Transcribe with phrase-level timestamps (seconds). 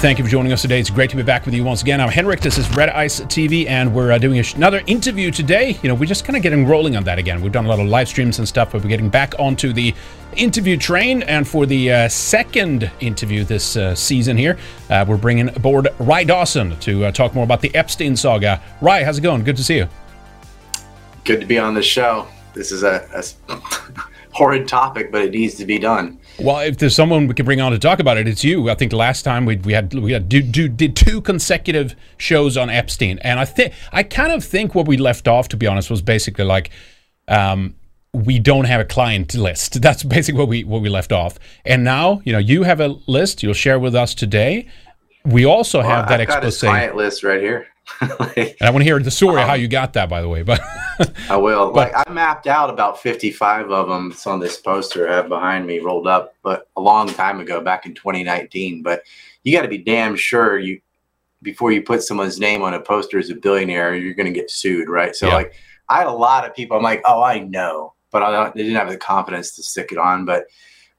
[0.00, 0.80] Thank you for joining us today.
[0.80, 2.00] It's great to be back with you once again.
[2.00, 2.40] I'm Henrik.
[2.40, 5.78] This is Red Ice TV, and we're uh, doing another interview today.
[5.82, 7.42] You know, we're just kind of getting rolling on that again.
[7.42, 9.94] We've done a lot of live streams and stuff, but we're getting back onto the
[10.36, 11.22] interview train.
[11.24, 14.56] And for the uh, second interview this uh, season here,
[14.88, 18.62] uh, we're bringing aboard Ryan Dawson to uh, talk more about the Epstein saga.
[18.80, 19.44] Rye, how's it going?
[19.44, 19.88] Good to see you.
[21.24, 22.26] Good to be on the show.
[22.54, 23.54] This is a, a
[24.32, 26.19] horrid topic, but it needs to be done.
[26.40, 28.70] Well, if there's someone we can bring on to talk about it, it's you.
[28.70, 32.56] I think last time we, we had we had do, do, did two consecutive shows
[32.56, 35.66] on Epstein, and I think I kind of think what we left off, to be
[35.66, 36.70] honest, was basically like
[37.28, 37.74] um,
[38.14, 39.82] we don't have a client list.
[39.82, 41.38] That's basically what we what we left off.
[41.66, 44.66] And now, you know, you have a list you'll share with us today.
[45.26, 46.60] We also have that I've expose.
[46.60, 47.66] client list right here.
[48.36, 50.42] And I want to hear the story Um, how you got that, by the way.
[50.42, 50.60] But
[51.28, 51.70] I will.
[51.72, 54.10] But- like I mapped out about 55 of them.
[54.12, 57.60] It's on this poster I have behind me rolled up, but a long time ago,
[57.60, 58.82] back in 2019.
[58.82, 59.02] But
[59.42, 60.80] you got to be damn sure you
[61.42, 64.50] before you put someone's name on a poster as a billionaire, you're going to get
[64.50, 65.16] sued, right?
[65.16, 65.34] So Yeah.
[65.36, 65.54] like
[65.88, 66.76] I had a lot of people.
[66.76, 69.90] I'm like, oh, I know, but I don't, they didn't have the confidence to stick
[69.90, 70.24] it on.
[70.26, 70.44] But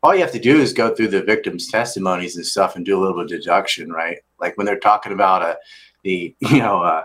[0.03, 2.97] all you have to do is go through the victims' testimonies and stuff and do
[2.97, 4.17] a little bit of deduction, right?
[4.39, 5.57] Like when they're talking about a
[6.03, 7.03] the you know uh,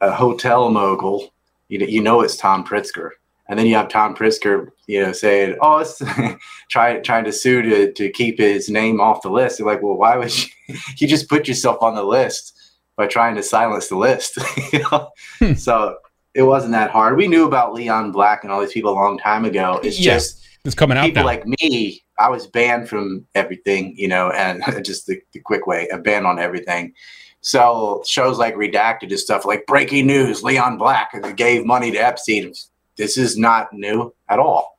[0.00, 1.32] a hotel mogul
[1.70, 3.10] you know, you know it's Tom Pritzker.
[3.48, 6.00] And then you have Tom Pritzker, you know, saying, "Oh, it's
[6.70, 9.96] try, trying to sue to, to keep his name off the list." You're like, "Well,
[9.96, 10.48] why would you?
[10.98, 12.56] you just put yourself on the list
[12.96, 14.38] by trying to silence the list?"
[14.72, 15.10] you know?
[15.40, 15.54] Hmm.
[15.54, 15.96] So
[16.34, 17.16] it wasn't that hard.
[17.16, 19.80] We knew about Leon Black and all these people a long time ago.
[19.82, 20.14] It's Yeah.
[20.14, 21.26] just it's coming out people now.
[21.26, 22.04] like me.
[22.20, 26.24] I was banned from everything, you know, and just the, the quick way, a ban
[26.26, 26.92] on everything.
[27.42, 32.52] So shows like Redacted and stuff like breaking news: Leon Black gave money to Epstein.
[32.96, 34.76] This is not new at all.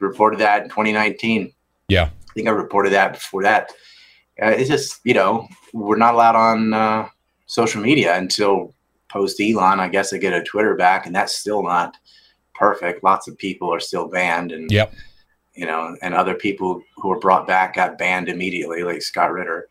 [0.00, 1.52] Reported that in 2019.
[1.88, 2.04] Yeah.
[2.04, 3.70] I think I reported that before that.
[4.42, 7.08] Uh, it's just you know we're not allowed on uh,
[7.46, 8.74] social media until
[9.08, 9.78] post Elon.
[9.78, 11.96] I guess I get a Twitter back, and that's still not
[12.54, 13.04] perfect.
[13.04, 14.92] Lots of people are still banned, and Yep.
[15.54, 19.68] you know, and other people who were brought back got banned immediately, like Scott Ritter.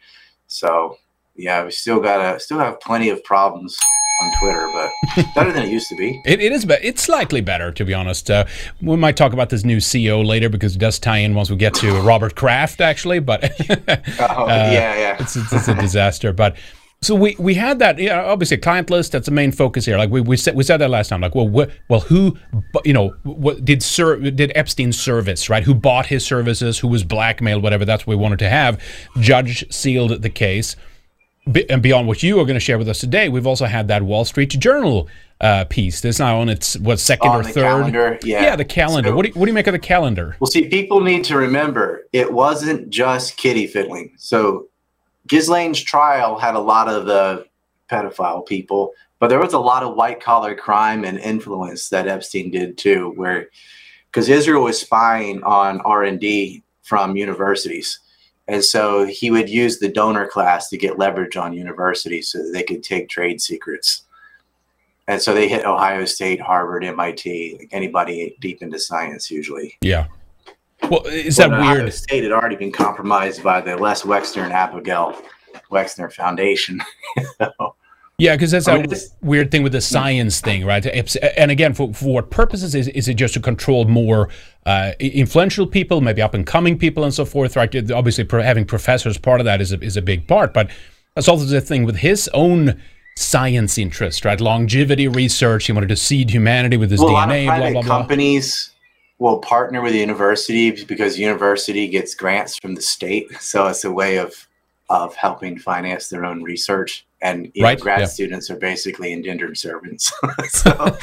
[0.48, 0.98] So
[1.40, 3.78] yeah, we still gotta still have plenty of problems
[4.22, 6.22] on Twitter, but better than it used to be.
[6.26, 8.30] It, it is, be- it's slightly better to be honest.
[8.30, 8.46] Uh,
[8.82, 11.56] we might talk about this new CEO later because it does tie in once we
[11.56, 13.20] get to Robert Kraft, actually.
[13.20, 13.44] But
[14.20, 15.18] Oh yeah, yeah.
[15.20, 16.34] it's, it's, it's a disaster.
[16.34, 16.58] But
[17.02, 19.14] so we, we had that, yeah, obviously a client list.
[19.14, 19.98] That's the main focus here.
[19.98, 21.22] Like we, we said we said that last time.
[21.22, 22.38] Like well, wh- well, who
[22.84, 25.64] you know what did ser- did Epstein service right?
[25.64, 26.78] Who bought his services?
[26.80, 27.64] Who was blackmailed?
[27.64, 27.86] Whatever.
[27.86, 28.82] That's what we wanted to have.
[29.22, 30.76] Judge sealed the case.
[31.70, 34.04] And beyond what you are going to share with us today, we've also had that
[34.04, 35.08] Wall Street Journal
[35.42, 36.02] uh, piece.
[36.02, 37.62] That's now on its what second On or the third?
[37.64, 38.42] calendar, yeah.
[38.44, 39.10] yeah, the calendar.
[39.10, 40.36] So- what do you, what do you make of the calendar?
[40.40, 44.14] Well, see, people need to remember it wasn't just kitty fiddling.
[44.18, 44.68] So
[45.28, 47.46] Ghislaine's trial had a lot of the
[47.90, 52.52] pedophile people, but there was a lot of white collar crime and influence that Epstein
[52.52, 53.48] did too, where
[54.12, 58.00] because Israel was spying on R and D from universities.
[58.50, 62.52] And so he would use the donor class to get leverage on universities so that
[62.52, 64.06] they could take trade secrets.
[65.08, 69.78] And so they hit Ohio State, Harvard, MIT, like anybody deep into science usually.
[69.82, 70.08] Yeah.
[70.90, 71.94] Well, is that Ohio weird?
[71.94, 75.16] State had already been compromised by the Les Wexner and Abigail
[75.72, 76.82] Wexner Foundation.
[78.20, 80.86] Yeah, because that's I a mean, this- weird thing with the science thing, right?
[80.86, 84.30] And again, for, for what purposes is, is it just to control more
[84.66, 87.74] uh, influential people, maybe up and coming people, and so forth, right?
[87.92, 90.70] Obviously, having professors part of that is a, is a big part, but
[91.16, 92.80] that's also the thing with his own
[93.16, 94.40] science interest, right?
[94.40, 95.66] Longevity research.
[95.66, 98.00] He wanted to seed humanity with his well, a DNA, blah blah blah.
[98.00, 98.72] companies
[99.18, 103.92] will partner with the university because university gets grants from the state, so it's a
[103.92, 104.48] way of
[104.90, 107.06] of helping finance their own research.
[107.22, 108.06] And you know, grad yeah.
[108.06, 110.14] students are basically indentured servants,
[110.50, 110.98] so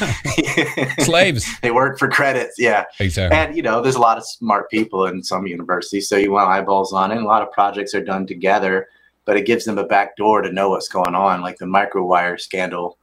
[1.01, 2.55] Slaves, they work for credits.
[2.59, 3.37] Yeah, exactly.
[3.37, 6.49] And you know, there's a lot of smart people in some universities, so you want
[6.49, 7.17] eyeballs on it.
[7.17, 8.89] And a lot of projects are done together,
[9.27, 11.43] but it gives them a back door to know what's going on.
[11.43, 12.97] Like the microwire scandal,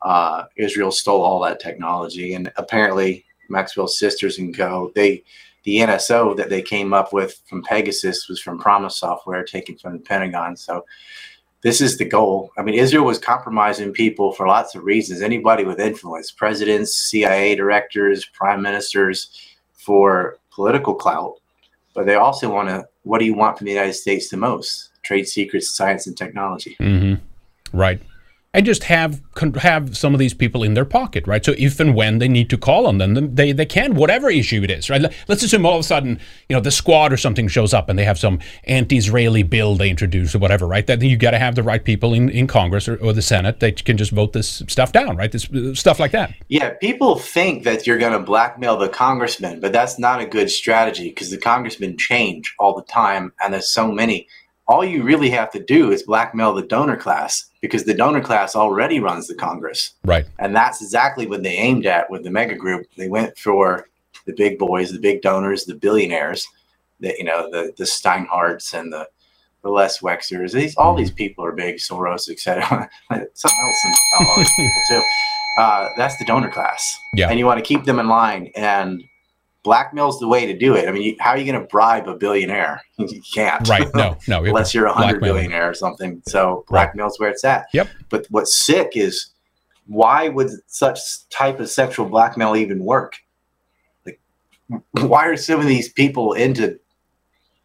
[0.00, 4.90] uh, Israel stole all that technology, and apparently Maxwell's sisters and co.
[4.94, 5.22] They,
[5.64, 9.92] the NSO that they came up with from Pegasus was from Promise Software, taken from
[9.92, 10.56] the Pentagon.
[10.56, 10.86] So.
[11.64, 12.52] This is the goal.
[12.58, 15.22] I mean, Israel was compromising people for lots of reasons.
[15.22, 19.30] Anybody with influence, presidents, CIA directors, prime ministers,
[19.72, 21.40] for political clout,
[21.94, 22.86] but they also want to.
[23.04, 24.90] What do you want from the United States the most?
[25.02, 26.76] Trade secrets, science, and technology.
[26.78, 27.14] hmm
[27.72, 28.00] Right.
[28.54, 29.20] And just have
[29.56, 31.44] have some of these people in their pocket, right?
[31.44, 34.62] So if and when they need to call on them, they they can, whatever issue
[34.62, 35.02] it is, right?
[35.28, 37.98] Let's assume all of a sudden, you know, the squad or something shows up and
[37.98, 40.86] they have some anti-Israeli bill they introduce or whatever, right?
[40.86, 43.58] Then you got to have the right people in, in Congress or, or the Senate
[43.58, 45.32] that can just vote this stuff down, right?
[45.32, 46.32] This uh, stuff like that.
[46.48, 50.48] Yeah, people think that you're going to blackmail the congressman, but that's not a good
[50.48, 54.28] strategy because the congressmen change all the time, and there's so many
[54.66, 58.56] all you really have to do is blackmail the donor class because the donor class
[58.56, 59.92] already runs the Congress.
[60.04, 60.24] Right.
[60.38, 62.86] And that's exactly what they aimed at with the mega group.
[62.96, 63.88] They went for
[64.26, 66.46] the big boys, the big donors, the billionaires,
[67.00, 69.08] the you know, the the Steinhardts and the
[69.62, 70.52] the Les Wexners.
[70.52, 72.62] These all these people are big, Soros, etc.
[73.10, 75.02] Something else all these people too.
[75.58, 76.98] Uh, that's the donor class.
[77.14, 77.28] Yeah.
[77.28, 79.04] And you want to keep them in line and
[79.64, 80.88] blackmail's the way to do it.
[80.88, 82.82] I mean, how are you going to bribe a billionaire?
[82.96, 83.68] You can't.
[83.68, 83.92] Right.
[83.94, 84.44] No, no.
[84.44, 86.22] Unless you're a hundred billionaire or something.
[86.28, 87.66] So blackmail's where it's at.
[87.72, 87.88] Yep.
[88.08, 89.30] But what's sick is
[89.86, 93.16] why would such type of sexual blackmail even work?
[94.06, 94.20] Like,
[94.92, 96.78] why are some of these people into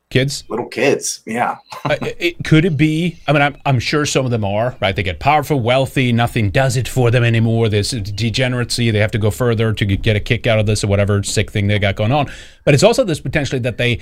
[0.09, 0.43] kids?
[0.49, 1.57] Little kids yeah.
[1.85, 3.19] Uh, it, could it be?
[3.27, 4.95] I mean I'm, I'm sure some of them are right?
[4.95, 7.69] They get powerful wealthy nothing does it for them anymore.
[7.69, 10.87] There's degeneracy they have to go further to get a kick out of this or
[10.87, 12.31] whatever sick thing they got going on.
[12.65, 13.99] But it's also this potentially that they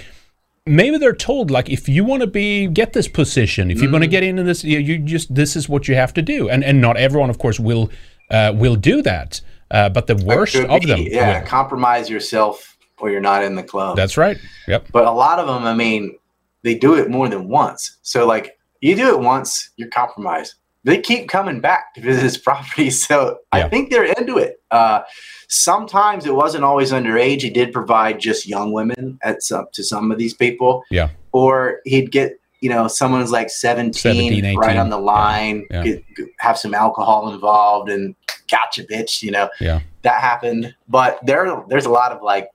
[0.65, 4.03] maybe they're told like if you want to be get this position if you want
[4.03, 4.11] to mm.
[4.11, 6.49] get into this you, you, just this is what you have to do.
[6.49, 7.89] And and not everyone of course will
[8.31, 9.41] uh, will do that.
[9.69, 11.47] Uh, but the worst of them yeah will.
[11.47, 13.95] compromise yourself or you're not in the club.
[13.95, 14.37] That's right.
[14.67, 14.87] Yep.
[14.91, 16.17] But a lot of them, I mean,
[16.63, 17.97] they do it more than once.
[18.01, 20.55] So like you do it once, you're compromised.
[20.83, 22.89] They keep coming back to visit his property.
[22.89, 23.65] So yeah.
[23.65, 24.61] I think they're into it.
[24.71, 25.01] Uh,
[25.47, 27.41] sometimes it wasn't always underage.
[27.41, 30.83] He did provide just young women at some to some of these people.
[30.89, 31.09] Yeah.
[31.31, 35.83] Or he'd get you know someone's like 17, 17 right on the line yeah.
[35.83, 35.95] Yeah.
[36.15, 38.15] Get, have some alcohol involved and
[38.49, 42.49] gotcha bitch you know yeah that happened but there there's a lot of like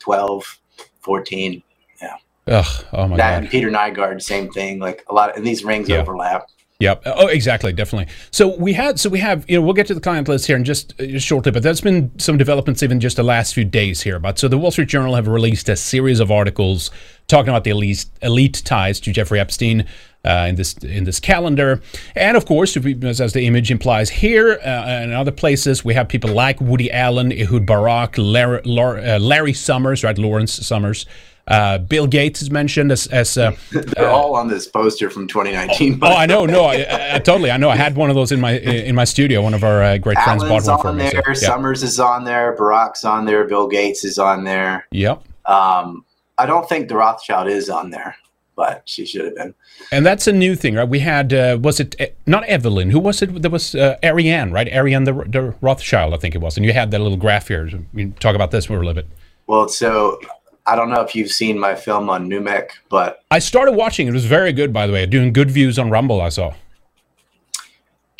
[0.00, 0.60] 12,
[1.00, 1.62] 14.
[2.02, 2.16] Yeah.
[2.48, 3.42] Ugh, oh my that God.
[3.42, 4.80] and Peter Nygard, same thing.
[4.80, 5.98] Like a lot of these rings yeah.
[5.98, 6.46] overlap.
[6.80, 7.02] Yep.
[7.04, 7.74] Oh, exactly.
[7.74, 8.10] Definitely.
[8.30, 10.56] So we had, so we have, you know, we'll get to the client list here
[10.56, 14.00] in just, uh, shortly, but there's been some developments even just the last few days
[14.00, 14.18] here.
[14.18, 16.90] But so the Wall Street Journal have released a series of articles
[17.28, 19.86] talking about the elite, elite ties to Jeffrey Epstein.
[20.22, 21.80] Uh, in this in this calendar,
[22.14, 26.10] and of course, we, as the image implies here uh, and other places, we have
[26.10, 31.06] people like Woody Allen, Ehud Barak, Larry, uh, Larry Summers, right, Lawrence Summers,
[31.50, 33.06] uh, Bill Gates is mentioned as.
[33.08, 35.98] as uh, They're uh, all on this poster from 2019.
[36.00, 36.46] Oh, oh I know.
[36.46, 37.50] No, I, I, totally.
[37.50, 37.68] I know.
[37.68, 39.42] I had one of those in my in my studio.
[39.42, 41.10] One of our uh, great friends Allen's bought one for me.
[41.10, 41.48] There, so, yeah.
[41.48, 42.54] Summers is on there.
[42.56, 43.44] Barak's on there.
[43.46, 44.86] Bill Gates is on there.
[44.92, 45.24] Yep.
[45.46, 46.04] Um,
[46.38, 48.16] I don't think the Rothschild is on there,
[48.60, 49.54] but she should have been.
[49.90, 50.86] And that's a new thing, right?
[50.86, 52.90] We had uh, was it uh, not Evelyn?
[52.90, 53.40] Who was it?
[53.40, 54.68] There was uh, Ariane, right?
[54.68, 56.58] Ariane the, the Rothschild, I think it was.
[56.58, 57.66] And you had that little graph here.
[57.94, 59.06] We talk about this for a little bit.
[59.46, 60.20] Well, so
[60.66, 64.06] I don't know if you've seen my film on NUMEC, but I started watching.
[64.06, 65.06] It was very good, by the way.
[65.06, 66.20] Doing good views on Rumble.
[66.20, 66.52] I saw.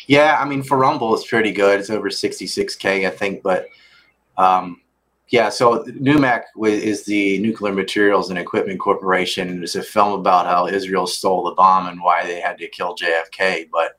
[0.07, 1.79] Yeah, I mean for Rumble, it's pretty good.
[1.79, 3.43] It's over 66k, I think.
[3.43, 3.67] But
[4.39, 4.81] um,
[5.31, 9.63] yeah, so NUMEC is the Nuclear Materials and Equipment Corporation.
[9.63, 12.97] It's a film about how Israel stole the bomb and why they had to kill
[12.97, 13.69] JFK.
[13.71, 13.97] But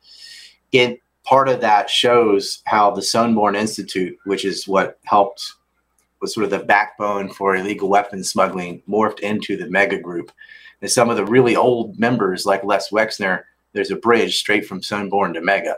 [0.72, 5.54] it part of that shows how the Sonneborn Institute, which is what helped
[6.20, 10.30] was sort of the backbone for illegal weapons smuggling morphed into the mega group.
[10.82, 14.82] And some of the really old members, like Les Wexner, there's a bridge straight from
[14.82, 15.76] Sonneborn to Mega,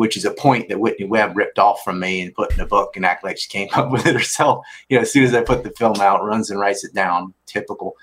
[0.00, 2.66] which is a point that Whitney Webb ripped off from me and put in a
[2.66, 4.64] book and act like she came up with it herself.
[4.88, 7.34] You know, as soon as I put the film out, runs and writes it down.
[7.44, 7.96] Typical.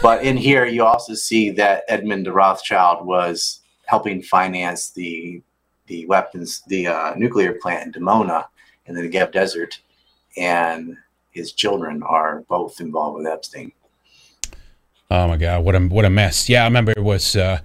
[0.00, 5.42] But in here, you also see that Edmund de Rothschild was helping finance the
[5.88, 8.44] the weapons, the uh, nuclear plant in Dimona
[8.86, 9.80] in the Negev Desert,
[10.36, 10.96] and
[11.32, 13.72] his children are both involved with Epstein.
[15.10, 16.48] Oh my God, what a what a mess!
[16.48, 17.34] Yeah, I remember it was.
[17.34, 17.58] Uh,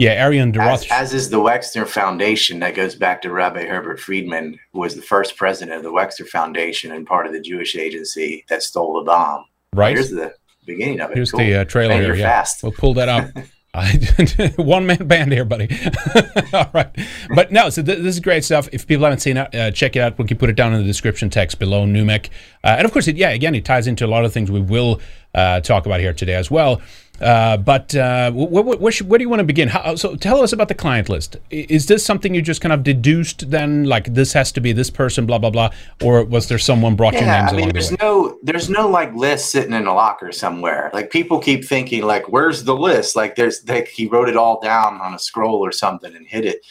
[0.00, 4.58] yeah, Ariane as, as is the Wexner Foundation that goes back to Rabbi Herbert Friedman,
[4.72, 8.44] who was the first president of the Wexner Foundation and part of the Jewish agency
[8.48, 9.44] that stole the bomb.
[9.74, 9.94] Right.
[9.94, 10.34] Here's the
[10.66, 11.16] beginning of it.
[11.16, 11.40] Here's cool.
[11.40, 11.94] the uh, trailer.
[11.94, 12.28] Man, you're yeah.
[12.28, 12.62] fast.
[12.62, 13.30] We'll pull that up.
[14.56, 15.68] one man band here, buddy.
[16.52, 16.90] All right,
[17.32, 18.68] but no, so th- this is great stuff.
[18.72, 20.18] If people haven't seen it, uh, check it out.
[20.18, 21.86] We can put it down in the description text below.
[21.86, 22.30] NUMEC,
[22.64, 24.60] uh, and of course, it, yeah, again, it ties into a lot of things we
[24.60, 25.00] will
[25.36, 26.82] uh, talk about here today as well.
[27.20, 29.68] Uh, but uh, wh- wh- where, where, do you want to begin?
[29.68, 31.36] How, so tell us about the client list.
[31.50, 34.88] Is this something you just kind of deduced then, like this has to be this
[34.88, 35.70] person, blah blah blah,
[36.02, 38.70] or was there someone brought yeah, you names I mean, along there's the no there's
[38.70, 40.90] no like list sitting in a locker somewhere.
[40.94, 43.16] Like people keep thinking like, where's the list?
[43.16, 46.46] Like there's like he wrote it all down on a scroll or something and hid
[46.46, 46.64] it.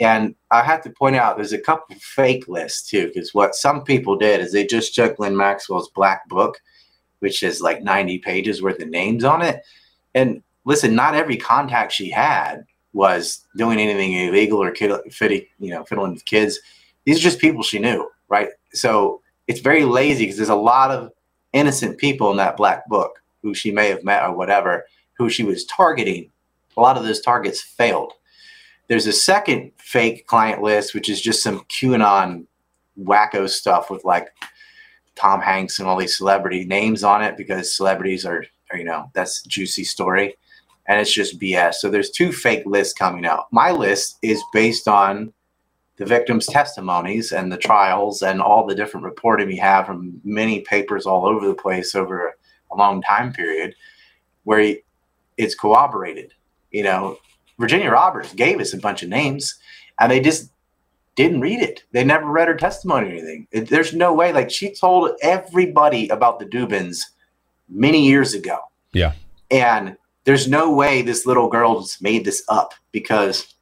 [0.00, 3.84] And I have to point out there's a couple fake lists too, because what some
[3.84, 6.58] people did is they just took Ghislaine Maxwell's black book,
[7.20, 9.62] which is like 90 pages worth of names on it.
[10.14, 14.92] And listen, not every contact she had was doing anything illegal or kid,
[15.58, 16.60] you know, fiddling with kids.
[17.04, 18.48] These are just people she knew, right?
[18.72, 21.12] So it's very lazy because there's a lot of
[21.52, 25.42] innocent people in that black book who she may have met or whatever, who she
[25.42, 26.30] was targeting.
[26.76, 28.12] A lot of those targets failed.
[28.88, 32.46] There's a second fake client list, which is just some QAnon
[32.98, 34.28] wacko stuff with like
[35.14, 38.44] Tom Hanks and all these celebrity names on it because celebrities are
[38.76, 40.36] you know, that's juicy story.
[40.86, 41.74] And it's just BS.
[41.74, 43.46] So there's two fake lists coming out.
[43.50, 45.32] My list is based on
[45.96, 50.60] the victims' testimonies and the trials and all the different reporting we have from many
[50.60, 52.34] papers all over the place over
[52.70, 53.74] a long time period
[54.42, 54.76] where
[55.36, 56.32] it's corroborated.
[56.70, 57.18] You know,
[57.58, 59.58] Virginia Roberts gave us a bunch of names
[60.00, 60.50] and they just
[61.14, 61.84] didn't read it.
[61.92, 63.46] They never read her testimony or anything.
[63.52, 64.32] It, there's no way.
[64.32, 66.98] Like she told everybody about the Dubins
[67.68, 68.58] many years ago.
[68.92, 69.12] Yeah.
[69.50, 73.54] And there's no way this little girl's made this up because,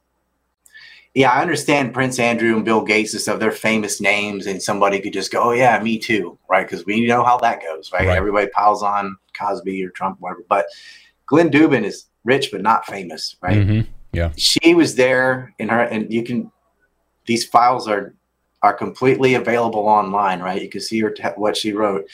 [1.13, 3.39] yeah, I understand Prince Andrew and Bill Gates and stuff.
[3.39, 6.65] They're famous names, and somebody could just go, "Oh yeah, me too," right?
[6.67, 8.07] Because we know how that goes, right?
[8.07, 8.17] right?
[8.17, 10.43] Everybody piles on Cosby or Trump, whatever.
[10.47, 10.67] But
[11.25, 13.57] Glenn Dubin is rich but not famous, right?
[13.57, 13.91] Mm-hmm.
[14.13, 14.31] Yeah.
[14.37, 16.51] She was there in her, and you can.
[17.25, 18.15] These files are
[18.61, 20.61] are completely available online, right?
[20.61, 22.07] You can see her te- what she wrote.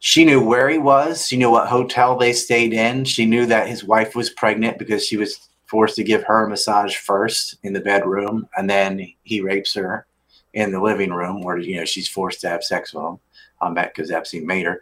[0.00, 1.26] She knew where he was.
[1.26, 3.04] She knew what hotel they stayed in.
[3.04, 6.48] She knew that his wife was pregnant because she was forced to give her a
[6.48, 10.06] massage first in the bedroom, and then he rapes her
[10.54, 13.18] in the living room where you know she's forced to have sex with him.
[13.62, 14.80] Um, because Epstein made her.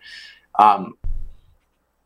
[0.56, 0.96] Um,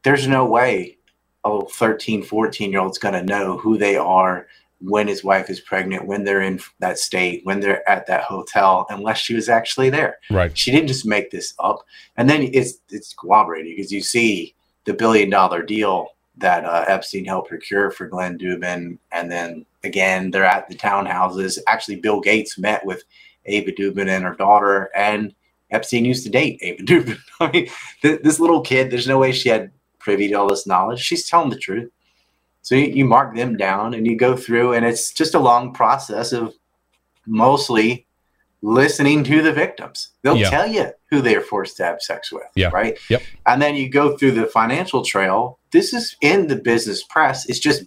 [0.05, 0.97] there's no way
[1.45, 4.47] a 13, 14 year old's going to know who they are
[4.85, 8.87] when his wife is pregnant, when they're in that state, when they're at that hotel,
[8.91, 10.19] unless she was actually there.
[10.31, 10.57] Right.
[10.57, 11.85] She didn't just make this up.
[12.17, 16.09] And then it's it's corroborated because you see the billion dollar deal
[16.39, 21.59] that uh, Epstein helped procure for Glenn Dubin, and then again they're at the townhouses.
[21.67, 23.05] Actually, Bill Gates met with
[23.47, 25.35] Ava Dubin and her daughter, and
[25.71, 27.19] Epstein used to date Ava Dubin.
[27.41, 27.69] I mean,
[28.03, 31.01] th- this little kid, there's no way she had privy to all this knowledge.
[31.01, 31.91] She's telling the truth.
[32.63, 35.73] So you, you mark them down and you go through, and it's just a long
[35.73, 36.55] process of
[37.27, 38.07] mostly
[38.63, 40.11] listening to the victims.
[40.23, 40.51] They'll Yeah.
[40.51, 42.45] tell you who they're forced to have sex with.
[42.55, 42.71] Yeah.
[42.73, 42.99] Right.
[43.11, 43.23] Yep.
[43.47, 45.59] And then you go through the financial trail.
[45.73, 47.49] This is in the business press.
[47.49, 47.85] It's just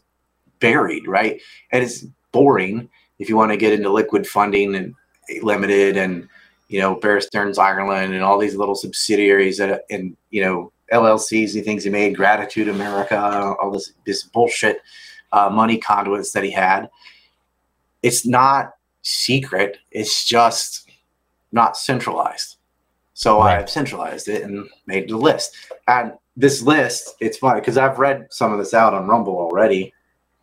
[0.60, 1.42] buried, right?
[1.72, 2.90] And it's boring
[3.20, 4.94] if you want to get into liquid funding and
[5.42, 6.28] limited and
[6.68, 11.56] you know Bear Stearns Ireland and all these little subsidiaries that and you know LLCs
[11.56, 14.82] and things he made, Gratitude America, all this this bullshit
[15.32, 16.90] uh, money conduits that he had.
[18.04, 19.78] It's not secret.
[19.92, 20.90] It's just
[21.52, 22.58] not centralized.
[23.14, 23.60] So Right.
[23.60, 25.56] I've centralized it and made the list.
[25.88, 29.94] And this list, it's funny because I've read some of this out on Rumble already,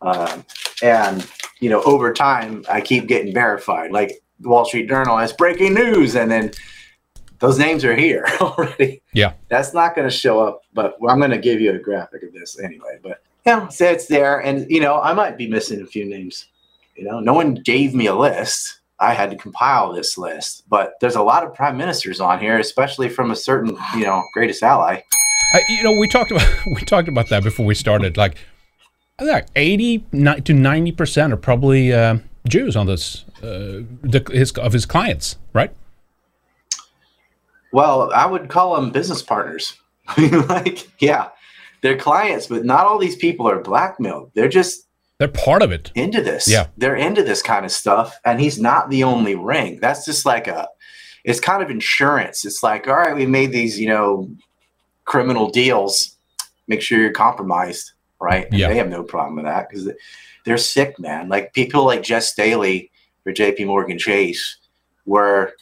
[0.01, 0.43] um,
[0.81, 1.25] and
[1.59, 3.91] you know over time I keep getting verified.
[3.91, 6.51] Like the Wall Street Journal has breaking news, and then
[7.43, 9.01] those names are here already.
[9.11, 9.33] Yeah.
[9.49, 12.31] That's not going to show up, but I'm going to give you a graphic of
[12.31, 12.99] this anyway.
[13.03, 16.45] But yeah, so it's there, and you know I might be missing a few names.
[16.95, 18.79] You know, no one gave me a list.
[18.97, 22.57] I had to compile this list, but there's a lot of prime ministers on here,
[22.59, 25.01] especially from a certain, you know, greatest ally.
[25.53, 28.15] I, you know, we talked about we talked about that before we started.
[28.15, 28.37] Like,
[29.19, 34.53] I think eighty to ninety percent are probably uh, Jews on this uh, the, his
[34.53, 35.75] of his clients, right?
[37.73, 39.73] Well, I would call them business partners.
[40.07, 41.29] I mean, like, yeah,
[41.81, 44.31] they're clients, but not all these people are blackmailed.
[44.35, 44.87] They're just
[45.17, 45.91] They're part of it.
[45.95, 46.47] into this.
[46.47, 46.67] Yeah.
[46.77, 48.17] They're into this kind of stuff.
[48.23, 49.79] And he's not the only ring.
[49.81, 50.67] That's just like a,
[51.23, 52.45] it's kind of insurance.
[52.45, 54.29] It's like, all right, we made these, you know,
[55.05, 56.17] criminal deals.
[56.67, 58.45] Make sure you're compromised, right?
[58.49, 58.69] And Yeah.
[58.69, 59.89] They have no problem with that because
[60.45, 61.27] they're sick, man.
[61.27, 62.91] Like people like Jes Staley
[63.23, 64.57] for JP Morgan Chase
[65.05, 65.53] were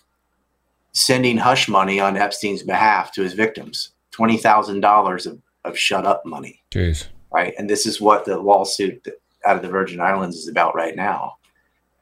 [0.93, 6.61] sending hush money on Epstein's behalf to his victims $20,000 of, of shut up money
[6.71, 7.07] Jeez.
[7.33, 7.53] right?
[7.57, 9.07] And this is what the lawsuit
[9.45, 11.37] out of the Virgin Islands is about right now.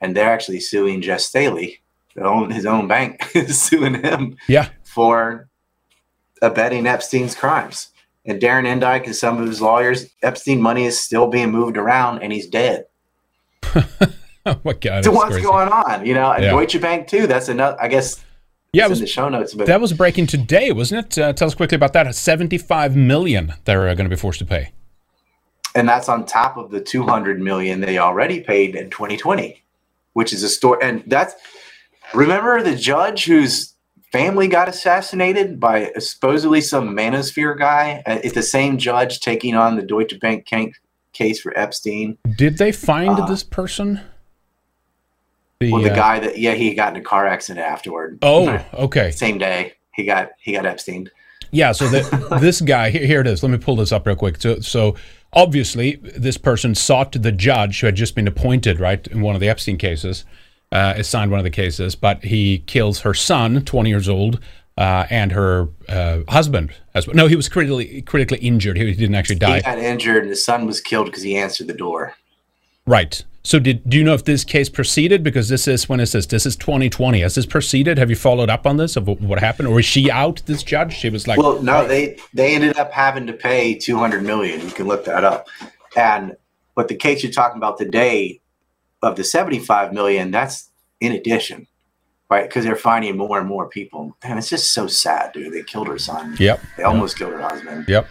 [0.01, 1.81] And they're actually suing Jes Staley,
[2.19, 4.69] own, his own bank is suing him Yeah.
[4.84, 5.48] for
[6.41, 7.89] abetting Epstein's crimes.
[8.25, 12.22] And Darren Indyke and some of his lawyers, Epstein money is still being moved around
[12.24, 12.86] and he's dead.
[14.46, 15.03] Oh my God.
[15.03, 15.46] so what's crazy.
[15.46, 16.05] going on?
[16.05, 16.51] You know, and Yeah.
[16.51, 17.27] Deutsche Bank too.
[17.27, 17.77] That's another.
[17.79, 18.24] I guess
[18.73, 21.17] Yeah, was in the show notes, but that was breaking today, wasn't it?
[21.17, 22.13] Uh, tell us quickly about that.
[22.13, 24.71] Seventy-five million they're uh, going to be forced to pay.
[25.75, 29.61] and that's on top of the 200 million they already paid in 2020
[30.13, 31.35] which is a story and that's
[32.13, 33.75] remember the judge whose
[34.11, 39.75] family got assassinated by supposedly some manosphere guy uh, it's the same judge taking on
[39.75, 40.47] the deutsche bank
[41.13, 44.01] case for epstein did they find uh, this person
[45.60, 48.63] the, well, the uh, guy that yeah he got in a car accident afterward oh
[48.74, 51.10] okay same day he got he got epstein
[51.51, 54.16] yeah so the, this guy here, here it is let me pull this up real
[54.16, 54.96] quick so so
[55.34, 59.42] obviously this person sought the judge who had just been appointed right in one of
[59.42, 60.24] the epstein cases
[60.72, 64.39] uh, assigned one of the cases but he kills her son 20 years old
[64.78, 67.13] uh, and her uh, husband as well.
[67.13, 68.78] No, he was critically critically injured.
[68.78, 69.58] He, he didn't actually die.
[69.58, 72.13] He got injured, and his son was killed because he answered the door.
[72.86, 73.25] Right.
[73.43, 75.24] So did do you know if this case proceeded?
[75.24, 76.25] Because this is when is this?
[76.25, 77.22] This is 2020.
[77.22, 77.98] Has this proceeded?
[77.98, 80.41] Have you followed up on this of what happened, or is she out?
[80.46, 80.93] This judge?
[80.93, 84.60] She was like, well, no, they they ended up having to pay 200 million.
[84.62, 85.48] You can look that up.
[85.96, 86.36] And
[86.75, 88.41] but the case you're talking about today
[89.01, 90.69] of the 75 million, that's
[91.00, 91.67] in addition,
[92.29, 92.43] right?
[92.43, 94.15] Because they're finding more and more people.
[94.22, 95.53] Damn, it's just so sad, dude.
[95.53, 96.36] They killed her son.
[96.39, 96.62] Yep.
[96.75, 97.29] They almost yep.
[97.29, 97.86] killed her husband.
[97.88, 98.08] Yep.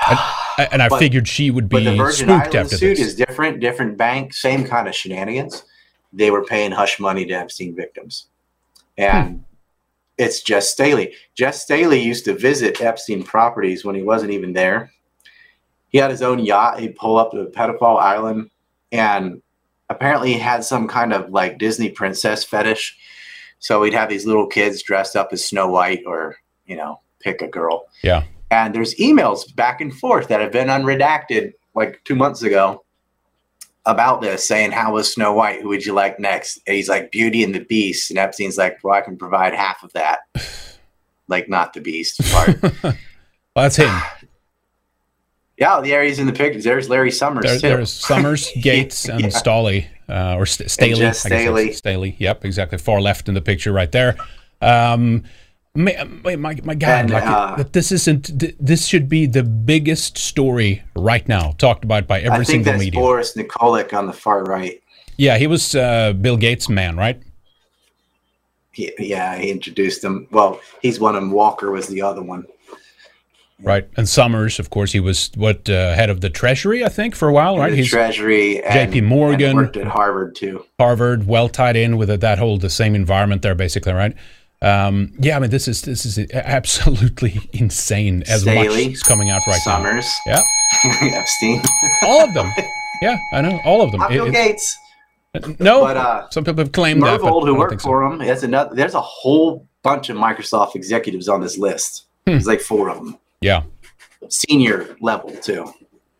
[0.00, 3.00] I, and I but, figured she would be but the Virgin spooked Island suit this.
[3.00, 5.64] is different, different bank, same kind of shenanigans.
[6.12, 8.26] They were paying hush money to Epstein victims,
[8.98, 9.42] and hmm.
[10.18, 11.14] it's Jes Staley.
[11.38, 14.92] Jes Staley used to visit Epstein properties when he wasn't even there.
[15.88, 16.80] He had his own yacht.
[16.80, 18.50] He'd pull up to Pedophile Island,
[18.90, 19.42] and
[19.88, 22.96] apparently he had some kind of like Disney princess fetish.
[23.60, 27.42] So he'd have these little kids dressed up as Snow White, or you know, pick
[27.42, 27.84] a girl.
[28.02, 32.84] Yeah and there's emails back and forth that have been unredacted like two months ago
[33.86, 35.62] about this saying, How was Snow White?
[35.62, 36.60] Who would you like next?
[36.66, 38.10] And he's like, Beauty and the Beast.
[38.10, 40.20] And Epstein's like, Well, I can provide half of that.
[41.28, 42.62] like, not the Beast part.
[42.82, 42.94] well,
[43.54, 43.90] that's him.
[45.56, 46.64] Yeah, the areas in the pictures.
[46.64, 47.60] There's Larry Summers.
[47.60, 49.84] There, there's Summers, Gates, and yeah.
[50.08, 51.12] Uh, or St- Staley.
[51.12, 51.72] Staley.
[51.74, 52.16] Staley.
[52.18, 52.78] Yep, exactly.
[52.78, 54.16] Far left in the picture right there.
[54.62, 55.24] Um,
[55.74, 58.58] my, my, my God, and, like uh, this isn't.
[58.58, 62.72] This should be the biggest story right now, talked about by every I think single
[62.72, 63.00] that's media.
[63.00, 64.82] Boris Nikolic on the far right.
[65.16, 67.22] Yeah, he was uh, Bill Gates' man, right?
[68.72, 70.26] He, yeah, he introduced him.
[70.32, 71.30] Well, he's one of them.
[71.30, 72.46] Walker was the other one.
[73.62, 77.14] Right, and Summers, of course, he was what uh, head of the Treasury, I think,
[77.14, 77.74] for a while, right?
[77.74, 79.02] He's Treasury, J.P.
[79.02, 80.64] Morgan, worked at Harvard too.
[80.78, 84.16] Harvard, well tied in with that whole the same environment there, basically, right?
[84.62, 88.22] Um, yeah, I mean, this is this is absolutely insane.
[88.28, 90.42] As Staley, much is coming out right Summers, now.
[90.82, 91.62] Summers, yeah, Epstein,
[92.02, 92.52] all of them.
[93.00, 94.02] Yeah, I know all of them.
[94.08, 94.78] Bill it, Gates.
[95.60, 97.22] No, but uh, some people have claimed Myhrvold, that.
[97.22, 98.74] But who worked for him, has another.
[98.74, 102.06] There's a whole bunch of Microsoft executives on this list.
[102.26, 102.32] Hmm.
[102.32, 103.18] There's like four of them.
[103.40, 103.62] Yeah,
[104.28, 105.72] senior level too.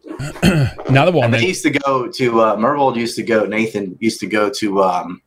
[0.43, 1.31] Another one.
[1.31, 2.97] They used to go to uh, Myhrvold.
[2.97, 3.45] Used to go.
[3.45, 5.21] Nathan used to go to um,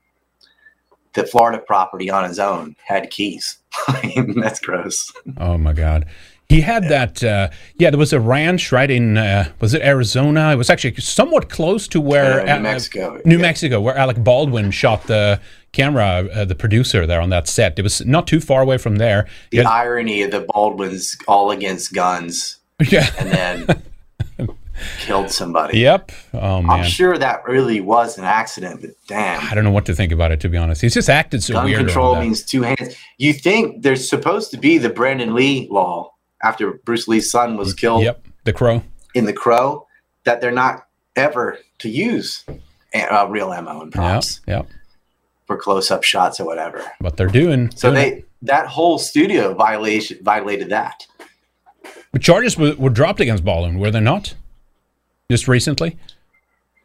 [1.13, 3.57] the Florida property on his own had keys.
[4.35, 5.11] That's gross.
[5.37, 6.05] Oh my god.
[6.49, 7.23] He had that.
[7.23, 7.49] Uh,
[7.79, 10.51] yeah, there was a ranch right in uh, was it Arizona?
[10.51, 13.41] It was actually somewhat close to where uh, New Mexico, New yeah.
[13.41, 15.39] Mexico, where Alec Baldwin shot the
[15.71, 17.79] camera, uh, the producer there on that set.
[17.79, 19.27] It was not too far away from there.
[19.51, 22.57] The irony of the Baldwins all against guns.
[22.89, 23.83] Yeah, and then
[24.99, 25.79] killed somebody.
[25.79, 26.11] Yep.
[26.33, 26.79] Oh man.
[26.79, 29.45] I'm sure that really was an accident, but damn.
[29.49, 30.81] I don't know what to think about it to be honest.
[30.81, 31.85] He's just acted so Gun weird.
[31.85, 32.95] control means two hands.
[33.17, 37.73] You think there's supposed to be the Brandon Lee law after Bruce Lee's son was
[37.73, 38.03] killed.
[38.03, 38.25] Yep.
[38.43, 38.83] The Crow.
[39.13, 39.87] In the Crow,
[40.25, 42.43] that they're not ever to use
[42.93, 44.41] uh, real ammo and props.
[44.47, 44.65] Yep.
[44.65, 44.71] yep.
[45.45, 46.83] For close-up shots or whatever.
[47.01, 47.69] But they're doing.
[47.71, 48.27] So doing they it.
[48.43, 51.05] that whole studio violation violated that.
[52.11, 54.35] But charges were, were dropped against Baldwin, were they not?
[55.29, 55.97] Just recently?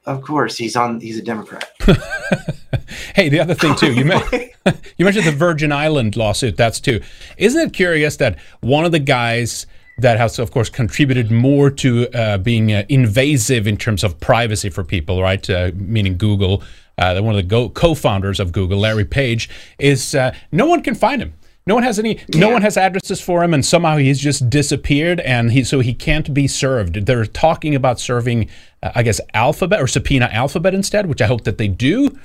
[0.06, 1.00] Of course, he's on.
[1.00, 1.70] He's a Democrat.
[3.14, 4.04] hey, the other thing too, you,
[4.96, 6.56] you mentioned the Virgin Island lawsuit.
[6.56, 7.00] That's too.
[7.36, 9.66] Isn't it curious that one of the guys
[9.98, 14.70] that has, of course, contributed more to uh, being uh, invasive in terms of privacy
[14.70, 15.48] for people, right?
[15.50, 16.62] Uh, meaning Google,
[16.96, 20.94] uh, one of the go- co-founders of Google, Larry Page, is uh, no one can
[20.94, 21.34] find him.
[21.68, 22.16] No one has any.
[22.28, 22.40] Yeah.
[22.40, 25.92] No one has addresses for him, and somehow he's just disappeared, and he so he
[25.92, 27.04] can't be served.
[27.04, 28.48] They're talking about serving,
[28.82, 32.18] uh, I guess, Alphabet or subpoena Alphabet instead, which I hope that they do.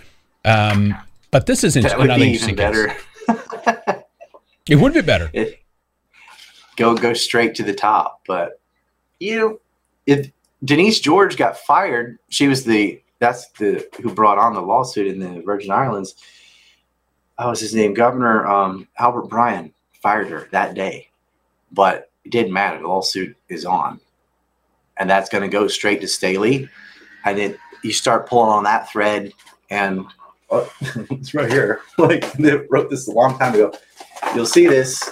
[0.46, 0.96] Um,
[1.30, 2.96] but this is that another interesting better.
[4.70, 5.30] it would be better.
[5.34, 5.60] It,
[6.78, 8.62] go go straight to the top, but
[9.20, 9.60] you know,
[10.06, 10.32] if
[10.64, 15.20] Denise George got fired, she was the that's the who brought on the lawsuit in
[15.20, 16.16] the Virgin Islands
[17.38, 17.94] what was his name?
[17.94, 21.10] Governor um, Albert Bryan fired her that day,
[21.72, 22.80] but it didn't matter.
[22.80, 24.00] The lawsuit is on.
[24.98, 26.70] and that's going to go straight to Staley.
[27.26, 29.32] And then you start pulling on that thread,
[29.70, 30.06] and
[30.50, 30.72] oh,
[31.10, 31.82] it's right here.
[31.98, 33.74] Like they wrote this a long time ago.
[34.36, 35.12] You'll see this.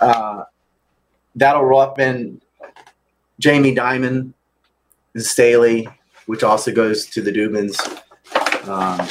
[0.00, 0.44] Uh,
[1.34, 2.40] that'll roll up in
[3.38, 4.32] Jamie Dimon
[5.14, 5.88] and Staley,
[6.26, 7.78] which also goes to the Dubins.
[8.68, 9.06] Um,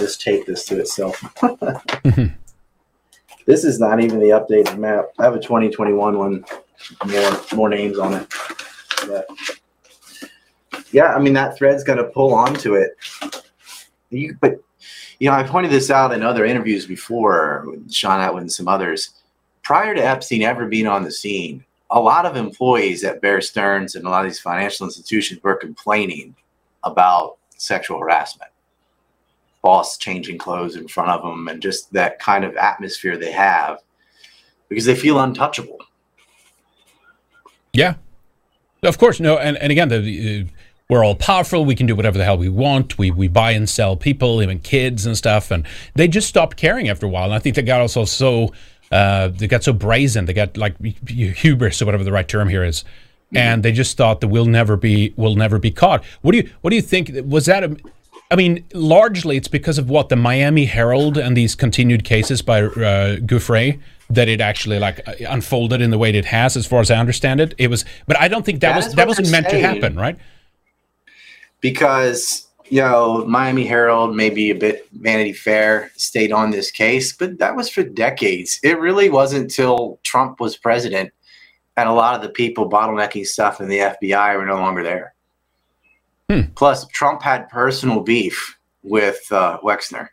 [0.00, 1.22] just taped this to itself.
[3.46, 5.06] this is not even the updated map.
[5.18, 6.44] I have a 2021 one,
[7.06, 8.32] more more names on it.
[9.06, 9.26] But
[10.92, 12.96] yeah, I mean that thread's to pull onto it.
[14.10, 14.62] You, but
[15.18, 18.68] you know, I pointed this out in other interviews before with Shaun Attwood and some
[18.68, 19.10] others.
[19.62, 23.94] Prior to Epstein ever being on the scene, a lot of employees at Bear Stearns
[23.94, 26.34] and a lot of these financial institutions were complaining
[26.82, 28.49] about sexual harassment
[29.62, 33.78] boss changing clothes in front of them and just that kind of atmosphere they have
[34.68, 35.78] because they feel untouchable.
[37.72, 37.94] Yeah,
[38.82, 39.20] of course.
[39.20, 40.44] No, and, and again, the, uh,
[40.88, 41.64] we're all powerful.
[41.64, 42.98] We can do whatever the hell we want.
[42.98, 45.52] We we buy and sell people, even kids and stuff.
[45.52, 47.26] And they just stopped caring after a while.
[47.26, 48.52] And I think they got also so
[48.90, 50.24] uh, they got so brazen.
[50.24, 50.74] They got like
[51.08, 52.82] hubris or whatever the right term here is.
[52.82, 53.36] Mm-hmm.
[53.36, 56.04] And they just thought that we'll never be we'll never be caught.
[56.22, 57.12] What do you what do you think?
[57.24, 57.76] Was that a
[58.30, 62.62] I mean, largely it's because of what the Miami Herald and these continued cases by
[62.62, 66.80] uh, Giuffre that it actually like uh, unfolded in the way it has, as far
[66.80, 67.54] as I understand it.
[67.58, 69.62] It was, but I don't think that, that was that wasn't meant saying.
[69.62, 70.16] to happen, right?
[71.60, 77.38] Because you know, Miami Herald, maybe a bit Vanity Fair stayed on this case, but
[77.38, 78.60] that was for decades.
[78.62, 81.12] It really wasn't until Trump was president
[81.76, 85.14] and a lot of the people bottlenecking stuff in the FBI were no longer there.
[86.30, 86.52] Hmm.
[86.54, 90.10] Plus, Trump had personal beef with uh, Wexner,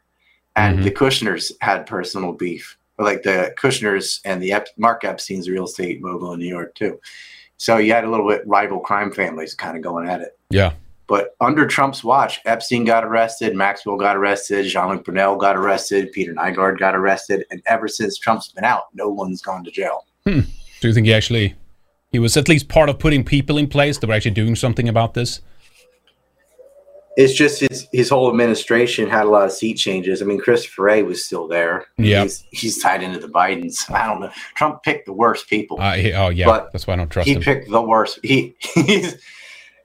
[0.56, 0.86] and mm-hmm.
[0.86, 2.76] the Kushners had personal beef.
[2.98, 7.00] Like the Kushners and the Ep- Mark Epstein's real estate mogul in New York too.
[7.58, 10.36] So you had a little bit rival crime families kind of going at it.
[10.50, 10.74] Yeah.
[11.06, 16.34] But under Trump's watch, Epstein got arrested, Maxwell got arrested, Jean-Luc Brunel got arrested, Peter
[16.34, 20.08] Nygard got arrested, and ever since Trump's been out, no one's gone to jail.
[20.26, 20.42] Hmm.
[20.82, 21.56] Do you think he actually
[22.12, 24.90] he was at least part of putting people in place that were actually doing something
[24.90, 25.42] about this?
[27.18, 30.22] It's just his his whole administration had a lot of seat changes.
[30.22, 31.88] I mean, Christopher Wray was still there.
[31.98, 33.92] Yeah, he's, he's, tied into the Bidens.
[33.92, 34.30] I don't know.
[34.54, 35.82] Trump picked the worst people.
[35.82, 37.42] Uh, he, oh yeah, but that's why I don't trust he him.
[37.42, 38.20] He picked the worst.
[38.24, 39.16] He he's.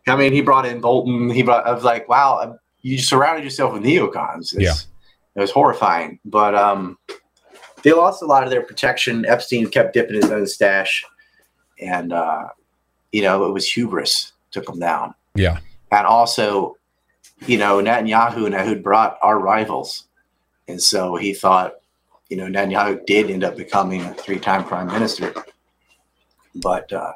[0.07, 1.31] I mean, he brought in Bolton.
[1.31, 1.67] He brought.
[1.67, 4.53] I was like, wow, you surrounded yourself with neocons.
[4.53, 4.75] It's, yeah,
[5.35, 6.19] it was horrifying.
[6.27, 6.99] But um,
[7.83, 9.25] they lost a lot of their protection.
[9.25, 11.03] Epstein kept dipping his own stash,
[11.81, 12.49] and uh,
[13.11, 15.15] you know, it was hubris took him down.
[15.35, 15.61] Yeah,
[15.93, 16.77] and also
[17.47, 20.09] you know, Netanyahu and Ehud Barak are rivals.
[20.69, 21.75] And so he thought,
[22.29, 25.35] you know, Netanyahu did end up becoming a three time prime minister.
[26.55, 27.13] But uh,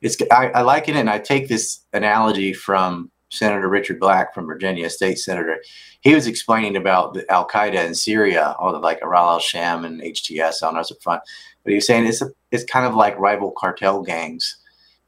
[0.00, 4.46] it's I, I like it, and I take this analogy from Senator Richard Black from
[4.46, 5.58] Virginia, state senator.
[6.00, 9.84] He was explaining about the Al Qaeda in Syria, all the like Ahrar al Sham
[9.84, 11.22] and HTS on us up front.
[11.62, 14.56] But he was saying it's a, it's kind of like rival cartel gangs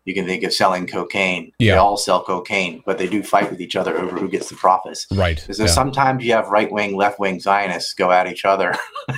[0.07, 1.53] you can think of selling cocaine.
[1.59, 1.73] Yeah.
[1.73, 4.55] They all sell cocaine, but they do fight with each other over who gets the
[4.55, 5.07] profits.
[5.13, 5.45] Right.
[5.51, 5.69] So yeah.
[5.69, 8.73] sometimes you have right wing, left wing Zionists go at each other.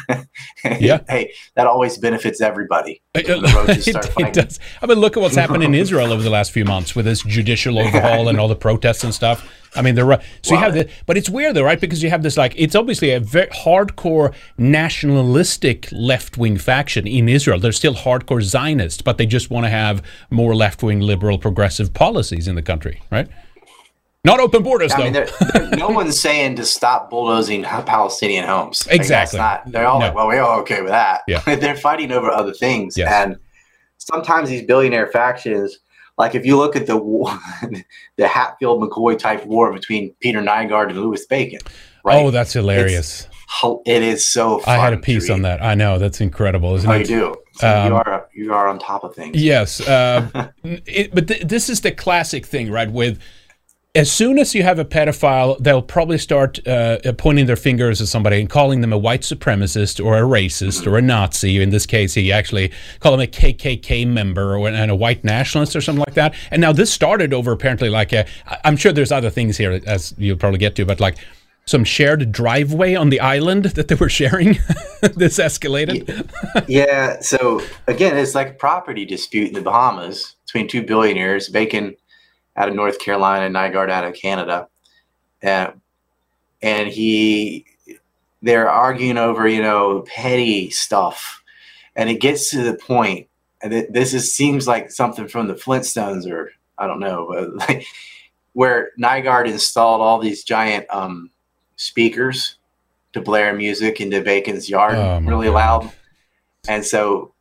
[0.64, 1.01] yeah.
[1.07, 3.03] Hey, that always benefits everybody.
[3.14, 4.59] It, it, does.
[4.81, 7.22] I mean, look at what's happened in Israel over the last few months with this
[7.22, 9.46] judicial overhaul and all the protests and stuff.
[9.78, 11.80] I mean, they're so you have the, but it's weird though, right?
[11.80, 17.28] Because you have this like it's obviously a very hardcore nationalistic left wing faction in
[17.28, 17.60] Israel.
[17.60, 21.94] They're still hardcore Zionists, but they just want to have more left wing liberal progressive
[21.94, 23.28] policies in the country, right?
[24.24, 25.04] Not open borders, I though.
[25.04, 28.86] Mean, they're, they're, no one's saying to stop bulldozing Palestinian homes.
[28.90, 29.38] Exactly.
[29.38, 30.06] Like not, they're all no.
[30.06, 31.22] like, well, we're all okay with that.
[31.28, 31.40] Yeah.
[31.56, 32.98] they're fighting over other things.
[32.98, 33.10] Yes.
[33.10, 33.36] And
[33.98, 35.78] sometimes these billionaire factions
[36.18, 37.31] like if you look at the war,
[38.16, 41.61] the Hatfield McCoy type war between Peter Nygard and Louis Bacon.
[42.04, 42.22] Right?
[42.22, 43.26] Oh, that's hilarious.
[43.62, 44.61] It's, it is so.
[44.66, 45.62] I had a piece on that.
[45.62, 47.00] I know that's incredible, isn't oh, it?
[47.00, 47.35] you do.
[47.52, 49.40] So um, you are you are on top of things.
[49.40, 52.90] Yes, uh, it, but th- this is the classic thing, right?
[52.90, 53.20] With
[53.94, 58.09] as soon as you have a pedophile, they'll probably start uh, pointing their fingers at
[58.09, 61.61] somebody and calling them a white supremacist or a racist or a Nazi.
[61.61, 62.70] In this case, he actually
[63.01, 66.35] called him a KKK member or, and a white nationalist or something like that.
[66.51, 68.27] And now this started over apparently like a,
[68.62, 71.16] I'm sure there's other things here as you'll probably get to, but like
[71.64, 74.53] some shared driveway on the island that they were sharing.
[75.14, 76.31] this escalated.
[76.68, 77.20] yeah.
[77.20, 81.48] So again, it's like a property dispute in the Bahamas between two billionaires.
[81.48, 81.96] Bacon
[82.58, 84.68] out of North Carolina, Nygard out of Canada,
[85.40, 85.80] and
[86.60, 87.64] and he
[88.42, 91.42] they're arguing over you know petty stuff,
[91.96, 93.28] and it gets to the point
[93.62, 97.54] and it, this is seems like something from the Flintstones or I don't know, but
[97.68, 97.86] like
[98.52, 101.30] where Nygard installed all these giant um,
[101.76, 102.56] speakers
[103.12, 105.54] to blare music into Bacon's yard Oh, really God.
[105.54, 105.92] loud,
[106.68, 107.32] and so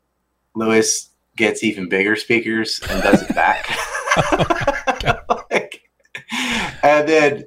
[0.56, 3.68] Louis gets even bigger speakers and does it back.
[7.00, 7.44] And then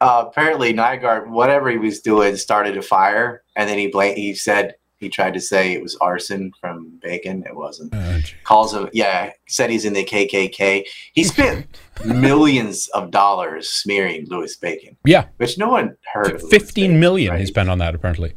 [0.00, 4.34] uh, apparently Nygard, whatever he was doing, started a fire, and then he bla- he
[4.34, 7.44] said he tried to say it was arson from Bacon.
[7.46, 7.92] It wasn't.
[8.24, 8.34] Gee.
[8.44, 10.84] Calls him, yeah, said he's in the KKK.
[11.12, 11.66] He spent
[12.04, 16.32] millions of dollars smearing Louis Bacon, yeah, which no one heard.
[16.36, 18.34] of fifteen Bacon, million he spent on that apparently.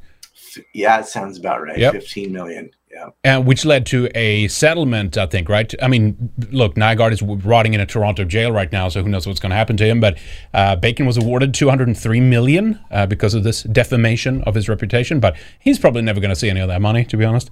[0.73, 1.77] Yeah, it sounds about right.
[1.77, 1.93] Yep.
[1.93, 2.71] Fifteen million.
[2.91, 3.09] Yeah.
[3.23, 5.71] and which led to a settlement, I think, right?
[5.79, 9.27] I mean, look, Nygard is rotting in a Toronto jail right now, so who knows
[9.27, 9.99] what's going to happen to him?
[9.99, 10.17] But
[10.55, 15.19] uh, Bacon was awarded 203 million uh, because of this defamation of his reputation.
[15.19, 17.51] But he's probably never going to see any of that money, to be honest.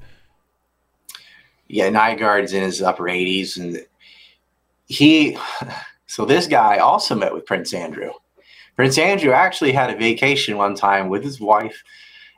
[1.68, 3.86] yeah, Nygard's in his upper 80s, and
[4.88, 5.38] he.
[6.10, 8.12] So this guy also met with Prince Andrew.
[8.78, 11.84] Prince Andrew actually had a vacation one time with his wife.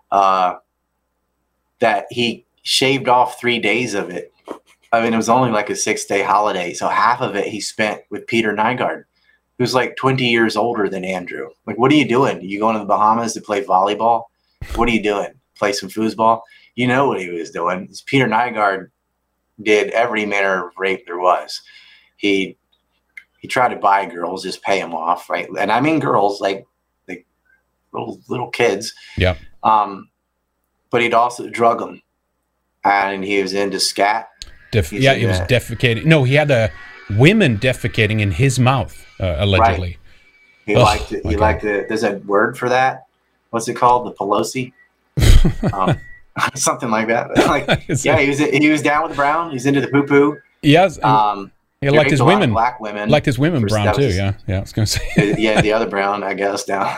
[0.10, 0.56] Uh,
[1.80, 4.32] that he shaved off three days of it.
[4.94, 7.60] I mean, it was only like a six day holiday, so half of it he
[7.60, 9.06] spent with Peter Nygard,
[9.58, 11.50] who's like 20 years older than Andrew.
[11.66, 12.42] Like, what are you doing?
[12.44, 14.26] You going to the Bahamas to play volleyball?
[14.76, 15.32] What are you doing?
[15.58, 16.42] Play some foosball?
[16.76, 17.92] You know what he was doing.
[18.06, 18.92] Peter Nygard
[19.64, 21.62] did every manner of rape there was.
[22.18, 22.56] He
[23.40, 25.48] he tried to buy girls, just pay them off, right?
[25.58, 26.68] And I mean girls, like
[27.08, 27.26] like
[27.94, 28.94] little little kids.
[29.18, 29.38] Yeah.
[29.64, 30.10] Um,
[30.92, 32.02] but he'd also drug them,
[32.84, 34.30] and he was into scat.
[34.72, 36.06] Def- yeah, he was the- defecating.
[36.06, 36.68] No, he had uh,
[37.18, 39.98] women defecating in his mouth, uh, allegedly.
[40.66, 41.26] He Ugh, liked it.
[41.26, 41.88] He liked it.
[41.88, 43.06] There's a word for that.
[43.50, 44.06] What's it called?
[44.06, 44.74] The Pelosi.
[45.74, 45.98] um,
[46.56, 47.30] something like that.
[47.48, 49.52] Like, yeah, he was he was down with Brown.
[49.52, 50.38] He's into the poo poo.
[50.62, 52.52] Yes, Um, he liked his a women.
[52.52, 53.10] black women.
[53.10, 54.10] Liked his women brown was too.
[54.10, 54.58] Yeah, yeah.
[54.58, 55.36] I was going to say.
[55.40, 56.96] yeah, the other Brown, I guess, down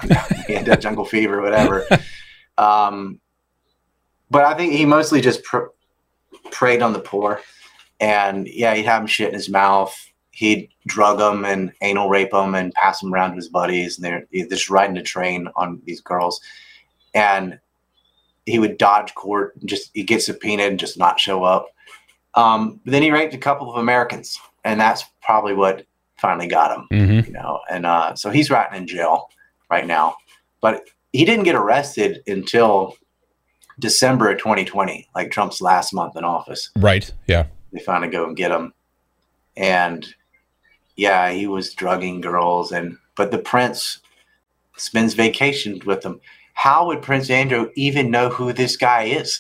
[0.47, 1.85] he had that jungle fever, whatever.
[2.57, 3.19] Um,
[4.31, 5.73] but I think he mostly just pr-
[6.51, 7.41] preyed on the poor,
[7.99, 9.93] and yeah, he'd have him shit in his mouth.
[10.31, 14.05] He'd drug them and anal rape them and pass them around to his buddies, and
[14.05, 16.39] they're he's just riding a train on these girls,
[17.13, 17.59] and
[18.45, 21.67] he would dodge court, and just he get subpoenaed and just not show up.
[22.33, 25.85] Um, but then he raped a couple of Americans, and that's probably what
[26.17, 29.27] finally got him hmm you know, and uh, so he's rotting in jail
[29.69, 30.15] right now.
[30.61, 32.95] But he didn't get arrested until
[33.81, 36.69] December of 2020, like Trump's last month in office.
[36.77, 37.11] Right.
[37.27, 37.47] Yeah.
[37.73, 38.73] They finally go and get him,
[39.57, 40.05] and
[40.95, 43.99] yeah, he was drugging girls, and but the prince
[44.77, 46.19] spends vacations with them.
[46.53, 49.39] How would Prince Andrew even know who this guy is?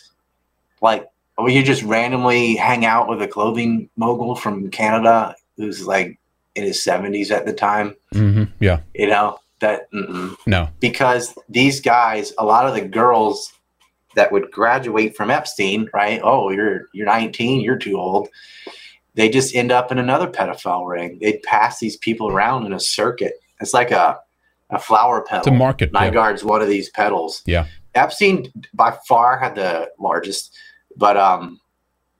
[0.81, 6.17] Like, will you just randomly hang out with a clothing mogul from Canada who's like
[6.55, 7.95] in his 70s at the time?
[8.13, 8.79] hmm Yeah.
[8.95, 10.35] you know that mm-mm.
[10.47, 10.69] No.
[10.79, 13.53] because these guys a lot of the girls
[14.15, 18.27] that would graduate from epstein right oh you're you're 19 you're too old
[19.15, 22.79] they just end up in another pedophile ring they'd pass these people around in a
[22.79, 24.17] circuit it's like a
[24.73, 25.91] a flower petal It's a market.
[25.93, 26.09] Yeah.
[26.09, 27.65] Nygard's one of these petals Yeah.
[27.95, 30.55] epstein by far had the largest
[30.97, 31.59] but um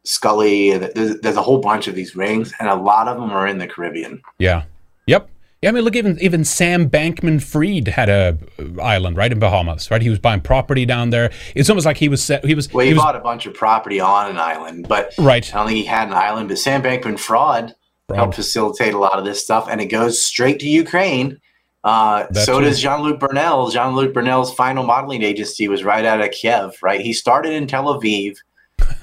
[0.04, 3.48] scully there's, there's a whole bunch of these rings and a lot of them are
[3.48, 4.64] in the caribbean Yeah.
[5.08, 5.30] Yep.
[5.62, 9.38] Yeah, I mean, look, even even Sam Bankman Fried had a uh, island right in
[9.38, 10.02] Bahamas, right?
[10.02, 11.32] He was buying property down there.
[11.54, 12.44] It's almost like he was set.
[12.44, 12.74] He was.
[12.74, 15.48] well he, he was bought a bunch of property on an island but right.
[15.54, 17.76] I don't think he had an island, but Sam Bankman fraud
[18.16, 21.40] helped facilitate a lot of this stuff, and it goes straight to Ukraine.
[21.84, 23.70] Uh, so does Jean Luc Brunel.
[23.70, 27.02] Jean Luc Brunel's final modeling agency was right out of Kiev, right?
[27.02, 28.36] He started in Tel Aviv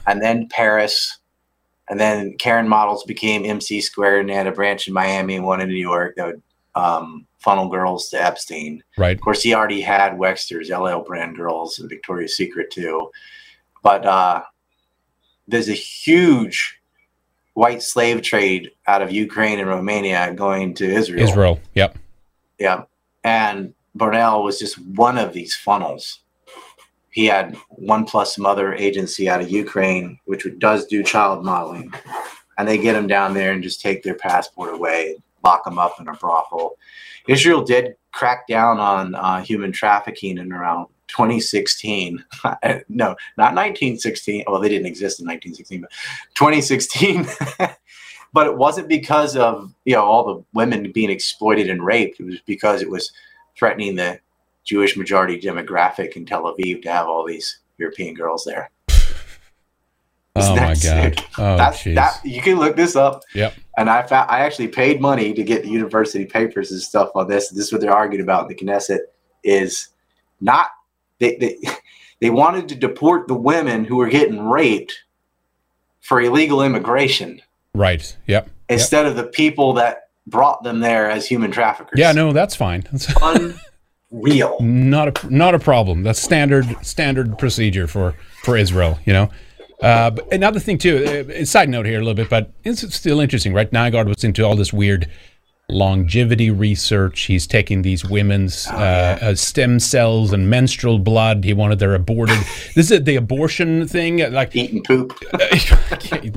[0.07, 1.19] and then Paris,
[1.89, 5.61] and then Karin Models became MC Squared and had a branch in Miami and one
[5.61, 6.43] in New York that would
[6.79, 8.83] um, funnel girls to Epstein.
[8.97, 9.17] Right.
[9.17, 13.11] Of course, he already had Wexner's LL brand girls and Victoria's Secret too.
[13.83, 14.43] But uh,
[15.47, 16.81] there's a huge
[17.55, 21.29] white slave trade out of Ukraine and Romania going to Israel.
[21.29, 21.61] Israel.
[21.75, 21.99] Yep.
[22.59, 22.83] Yeah.
[23.25, 26.21] And Brunel was just one of these funnels.
[27.11, 31.93] He had one plus some other agency out of Ukraine, which does do child modeling.
[32.57, 36.01] And they get them down there and just take their passport away, lock them up
[36.01, 36.77] in a brothel.
[37.27, 42.25] Israel did crack down on uh, human trafficking in around 2016.
[42.89, 44.45] no, not 1916.
[44.47, 45.91] Well, they didn't exist in 1916, but
[46.35, 47.27] 2016.
[48.33, 52.21] but it wasn't because of you know all the women being exploited and raped.
[52.21, 53.13] It was because it was
[53.57, 54.21] threatening the
[54.65, 58.71] Jewish majority demographic in Tel Aviv to have all these European girls there.
[60.45, 61.25] Oh my god.
[61.39, 62.21] Oh That's that.
[62.25, 63.23] You can look this up.
[63.35, 63.55] Yep.
[63.77, 67.29] And I found I actually paid money to get the university papers and stuff on
[67.29, 67.49] this.
[67.51, 68.99] This is what they're arguing about in the Knesset
[69.45, 69.89] is
[70.41, 70.69] not
[71.19, 71.59] they they
[72.21, 74.95] they wanted to deport the women who were getting raped
[76.01, 77.41] for illegal immigration
[77.75, 78.17] Right.
[78.27, 78.49] Yep.
[78.69, 81.99] instead of the people that brought them there as human traffickers.
[81.99, 82.13] Yeah.
[82.13, 82.85] No, that's fine.
[82.91, 83.09] That's
[84.11, 84.57] unreal.
[84.61, 86.03] not a not a problem.
[86.03, 88.99] That's standard standard procedure for for Israel.
[89.05, 89.31] You know.
[89.83, 91.27] Uh, but another thing too.
[91.41, 93.71] Uh, side note here a little bit, but it's still interesting, right?
[93.71, 95.09] Nygard was into all this weird
[95.71, 97.23] longevity research.
[97.23, 101.45] He's taking these women's Oh, uh, uh, stem cells and menstrual blood.
[101.45, 102.39] He wanted their aborted.
[102.75, 104.23] this is the abortion thing.
[104.23, 105.19] uh, Like Eating poop.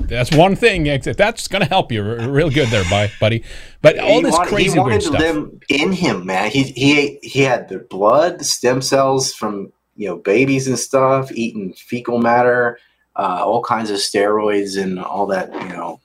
[0.06, 0.86] that's one thing.
[0.86, 2.84] except That's going to help you real good there,
[3.18, 3.42] buddy.
[3.80, 5.18] But all he this wanted, crazy he wanted weird stuff.
[5.20, 6.50] them in him, man.
[6.50, 11.72] He he he had the blood, stem cells from you know babies and stuff, eating
[11.72, 12.78] fecal matter,
[13.16, 15.52] uh, all kinds of steroids and all that.
[15.52, 16.00] You know,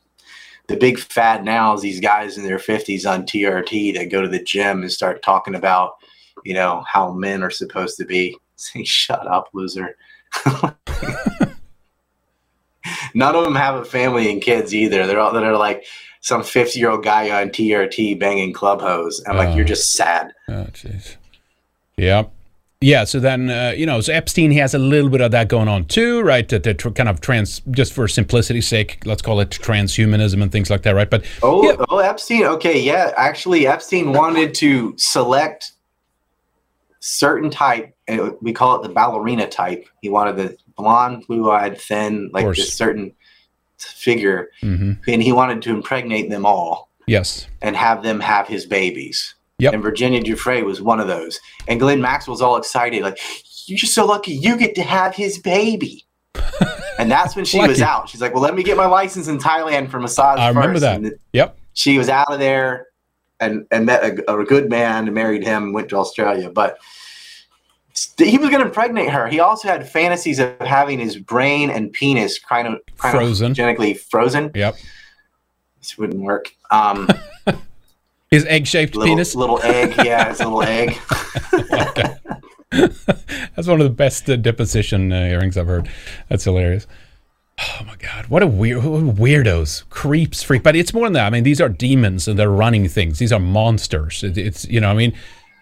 [0.67, 4.27] the big fad now is these guys in their fifties on TRT that go to
[4.27, 5.93] the gym and start talking about
[6.43, 8.37] you know how men are supposed to be.
[8.55, 9.95] Say, shut up, loser.
[13.13, 15.05] None of them have a family and kids either.
[15.05, 15.85] They're all they're like
[16.21, 19.23] some 50 year old guy on TRT banging club hose.
[19.27, 20.33] I'm like, you're just sad.
[20.49, 21.15] Oh, jeez.
[21.95, 22.25] Yeah.
[22.79, 23.05] Yeah.
[23.05, 25.67] So then, uh, you know, so Epstein he has a little bit of that going
[25.67, 26.47] on too, right?
[26.47, 30.83] That kind of trans, just for simplicity's sake, let's call it transhumanism and things like
[30.83, 31.09] that, right?
[31.09, 31.75] But Oh, Yeah.
[31.89, 32.43] oh, Epstein.
[32.43, 33.13] Okay, yeah.
[33.17, 35.71] Actually, Epstein wanted to select
[36.99, 37.95] certain type.
[38.07, 39.87] and We call it the ballerina type.
[40.01, 43.11] He wanted the blonde, blue-eyed, thin, like this certain
[43.79, 44.97] figure, mhm.
[45.07, 49.35] and he wanted to impregnate them all yes, and have them have his babies.
[49.59, 49.73] Yep.
[49.73, 51.39] And Virginia Giuffre was one of those.
[51.67, 53.19] And Ghislaine Maxwell's all excited, like,
[53.67, 56.05] "You're just so lucky you get to have his baby."
[56.99, 58.07] and that's when she was out.
[58.09, 60.81] She's like, "Well, let me get my license in Thailand for massage I remember first."
[61.03, 61.19] that.
[61.33, 61.57] Yep.
[61.73, 62.85] she was out of there
[63.39, 66.79] and and met a, a good man and married him and went to australia but
[68.17, 71.93] he was going to impregnate her he also had fantasies of having his brain and
[71.93, 73.53] penis kind of Frozen.
[73.53, 74.75] genetically frozen Yep.
[75.79, 77.07] this wouldn't work um
[78.29, 79.35] His egg-shaped little, penis.
[79.35, 80.97] little egg yeah his little egg
[82.69, 85.89] That's one of the best uh, deposition uh, earrings I've heard.
[86.29, 86.85] That's hilarious.
[87.59, 90.61] Oh my god, what a weird weirdos, creeps, freak.
[90.61, 91.25] But it's more than that.
[91.25, 93.17] I mean, these are demons and they're running things.
[93.17, 94.23] These are monsters.
[94.23, 95.13] It, it's you know, what I mean,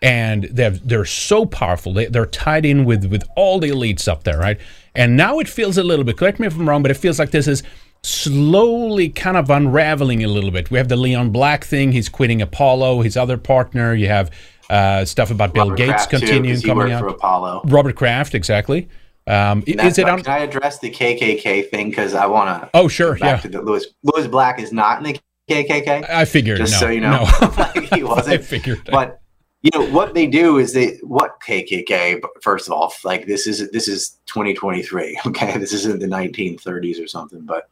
[0.01, 1.93] and they're they're so powerful.
[1.93, 4.59] They, they're tied in with with all the elites up there, right?
[4.93, 6.17] And now it feels a little bit.
[6.17, 7.63] Correct me if I'm wrong, but it feels like this is
[8.05, 10.71] slowly kind of unraveling a little bit.
[10.71, 11.91] We have the Leon Black thing.
[11.91, 13.01] He's quitting Apollo.
[13.01, 13.93] His other partner.
[13.93, 14.31] You have
[14.69, 16.99] uh, stuff about Bill Robert Gates Kraft, continuing he coming out.
[17.01, 18.87] for apollo Robert Kraft, exactly.
[19.27, 20.21] Um, is it on?
[20.21, 23.37] can i address the kkk thing because i want to Oh, sure, yeah.
[23.37, 26.57] to the lewis lewis black is not in the kkk I figured.
[26.59, 27.47] just no, so you know no.
[27.91, 28.81] he I wasn't I figured.
[28.91, 29.19] but
[29.63, 32.21] you know what they do is they what KKK.
[32.43, 35.19] First of all, like this is this is 2023.
[35.25, 37.41] Okay, this isn't the 1930s or something.
[37.41, 37.67] But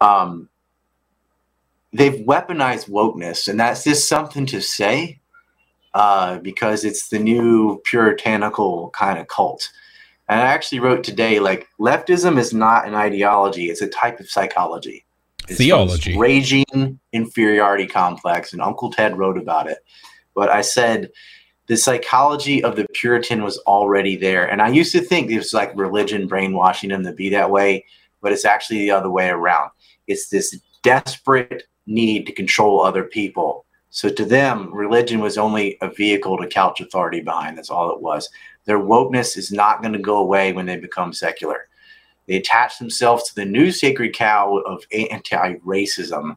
[0.00, 0.48] um,
[1.92, 5.20] they've weaponized wokeness, and that's just something to say
[5.94, 9.68] uh, because it's the new puritanical kind of cult.
[10.28, 14.30] And I actually wrote today like leftism is not an ideology; it's a type of
[14.30, 15.04] psychology.
[15.48, 16.16] It's Theology.
[16.16, 19.78] Raging inferiority complex, and Uncle Ted wrote about it
[20.34, 21.10] but I said
[21.66, 24.50] the psychology of the Puritan was already there.
[24.50, 27.84] And I used to think it was like religion brainwashing them to be that way,
[28.20, 29.70] but it's actually the other way around.
[30.06, 33.64] It's this desperate need to control other people.
[33.90, 37.58] So to them, religion was only a vehicle to couch authority behind.
[37.58, 38.28] That's all it was.
[38.64, 41.68] Their wokeness is not going to go away when they become secular.
[42.26, 46.36] They attach themselves to the new sacred cow of anti racism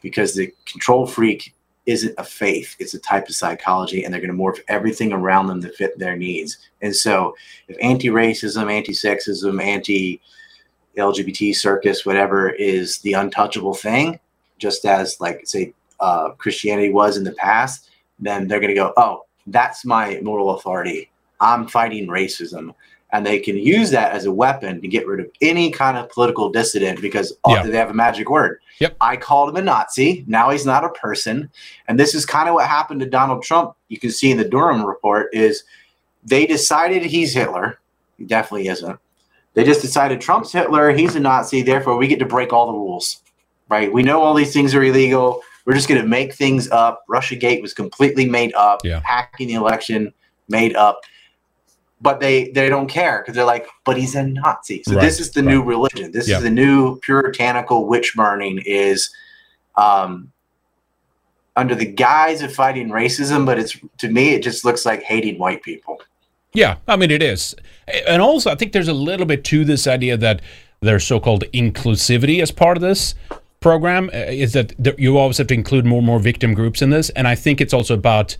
[0.00, 1.54] because the control freak
[1.86, 5.48] isn't a faith it's a type of psychology and they're going to morph everything around
[5.48, 7.34] them to fit their needs and so
[7.66, 9.60] if anti-racism anti-sexism
[10.96, 14.18] anti-lgbt circus whatever is the untouchable thing
[14.58, 17.88] just as like say uh, christianity was in the past
[18.18, 22.74] then they're going to go oh that's my moral authority i'm fighting racism
[23.14, 26.08] and they can use that as a weapon to get rid of any kind of
[26.08, 27.62] political dissident because Yeah.
[27.64, 28.96] they have a magic word Yep.
[29.00, 30.24] I called him a Nazi.
[30.26, 31.48] Now he's not a person.
[31.86, 33.76] And this is kind of what happened to Donald Trump.
[33.88, 35.62] You can see in the Durham report is
[36.24, 37.78] they decided he's Hitler.
[38.18, 38.98] He definitely isn't.
[39.54, 42.78] They just decided Trump's Hitler, he's a Nazi, therefore we get to break all the
[42.78, 43.20] rules.
[43.68, 43.92] Right?
[43.92, 45.40] We know all these things are illegal.
[45.64, 47.04] We're just going to make things up.
[47.08, 48.80] Russiagate was completely made up.
[48.84, 49.00] Yeah.
[49.04, 50.12] Hacking the election
[50.48, 51.00] made up.
[52.02, 54.82] but they they don't care because they're like, but he's a Nazi.
[54.84, 56.10] So Right, this is the new religion.
[56.10, 56.38] This Yeah.
[56.38, 59.08] is the new puritanical witch burning is
[59.76, 60.32] um
[61.54, 65.38] under the guise of fighting racism, but it's to me it just looks like hating
[65.38, 66.00] white people.
[66.54, 67.54] Yeah, I mean it is,
[68.06, 70.42] and also I think there's a little bit to this idea that
[70.80, 73.14] there's so-called inclusivity as part of this
[73.60, 76.82] program uh, is that there, you always have to include more and more victim groups
[76.82, 78.36] in this, and I think it's also about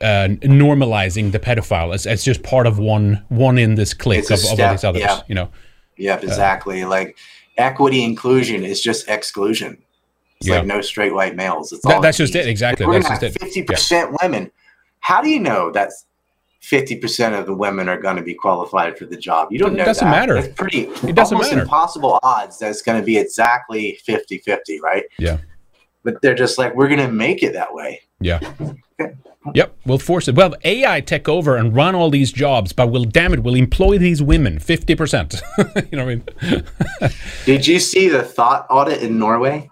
[0.00, 4.40] uh, normalizing the pedophile as, as just part of one one in this clique of,
[4.40, 5.02] of, all these others.
[5.02, 5.20] Yeah.
[5.28, 5.50] You know.
[5.98, 6.82] Yep, uh, exactly.
[6.82, 7.16] Uh, like
[7.56, 9.78] equity inclusion is just exclusion.
[10.40, 10.56] It's yeah.
[10.56, 11.72] like no straight white males.
[11.72, 12.48] It's all that's just it.
[12.48, 12.84] Exactly.
[12.84, 13.40] We're that's just 50% it.
[13.40, 13.66] Fifty yeah.
[13.66, 14.50] percent women.
[14.98, 16.06] How do you know that's
[16.62, 19.48] 50% of the women are going to be qualified for the job.
[19.50, 19.82] You don't know.
[19.82, 20.10] It doesn't that.
[20.10, 20.36] matter.
[20.36, 21.62] It's pretty, it doesn't matter.
[21.62, 25.04] impossible odds that it's going to be exactly 50 50, right?
[25.18, 25.38] Yeah.
[26.04, 28.02] But they're just like, we're going to make it that way.
[28.20, 28.40] Yeah.
[29.54, 30.36] Yep, we'll force it.
[30.36, 33.98] Well, AI take over and run all these jobs, but we'll damn it, we'll employ
[33.98, 35.42] these women fifty percent.
[35.58, 35.64] you
[35.98, 36.64] know what I mean?
[37.44, 39.68] Did you see the thought audit in Norway?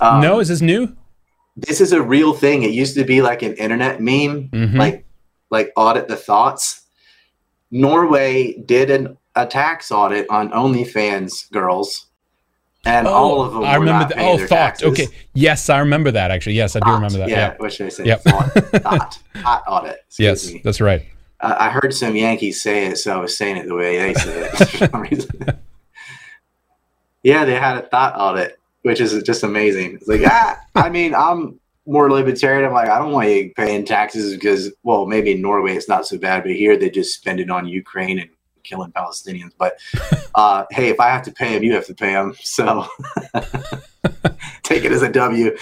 [0.00, 0.96] Um, no, is this new?
[1.56, 2.62] This is a real thing.
[2.62, 4.76] It used to be like an internet meme, mm-hmm.
[4.76, 5.05] like
[5.50, 6.82] like audit the thoughts.
[7.70, 12.06] Norway did an, a tax audit on OnlyFans girls,
[12.84, 13.62] and all of them.
[13.62, 14.18] Oh, I remember that.
[14.18, 14.48] Oh, thought.
[14.48, 14.88] taxes.
[14.88, 16.30] Okay, yes, I remember that.
[16.30, 17.28] Actually, yes, I do remember that.
[17.28, 17.54] Yeah, Yeah.
[17.58, 18.04] what should I say?
[18.04, 18.22] Yep.
[18.22, 18.52] Thought.
[18.82, 19.18] thought.
[19.42, 19.98] Thought audit.
[20.06, 20.60] Excuse Yes, me.
[20.64, 21.04] that's right.
[21.40, 24.14] Uh, I heard some Yankees say it, so I was saying it the way they
[24.14, 25.30] say it for some reason.
[27.22, 29.96] yeah, they had a thought audit, which is just amazing.
[29.96, 32.64] It's like, ah, I mean, I'm more libertarian.
[32.64, 36.06] I'm like, I don't want you paying taxes because, well, maybe in Norway it's not
[36.06, 38.30] so bad, but here they just spend it on Ukraine and
[38.64, 39.52] killing Palestinians.
[39.56, 39.78] But
[40.34, 42.34] uh, hey, if I have to pay them, you have to pay them.
[42.40, 42.86] So
[44.62, 45.56] take it as a W.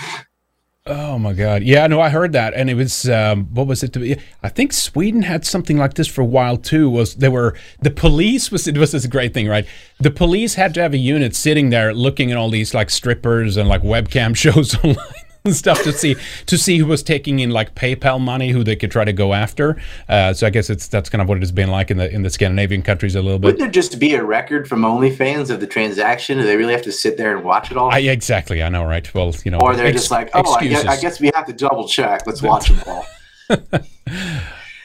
[0.87, 1.62] Oh my God!
[1.62, 3.95] Yeah, no, I heard that, and it was um, what was it?
[3.95, 4.18] To be?
[4.43, 6.91] I think Sweden had something like this for a while too.
[6.91, 9.66] Was they were the police was it was this great thing, right?
[9.99, 13.57] The police had to have a unit sitting there looking at all these like strippers
[13.57, 14.99] and like webcam shows online
[15.47, 16.16] and stuff to see
[16.47, 19.34] to see who was taking in like PayPal money, who they could try to go
[19.34, 19.76] after.
[20.09, 22.11] Uh, so I guess it's that's kind of what it has been like in the
[22.11, 23.47] in the Scandinavian countries a little bit.
[23.47, 26.38] Wouldn't there just be a record from OnlyFans of the transaction?
[26.38, 27.90] Do they really have to sit there and watch it all?
[27.90, 29.12] I, exactly, I know, right?
[29.12, 31.45] Well, you know, or they're ex- just like, oh, I guess, I guess we have
[31.45, 32.26] to double check.
[32.26, 33.07] Let's watch them all.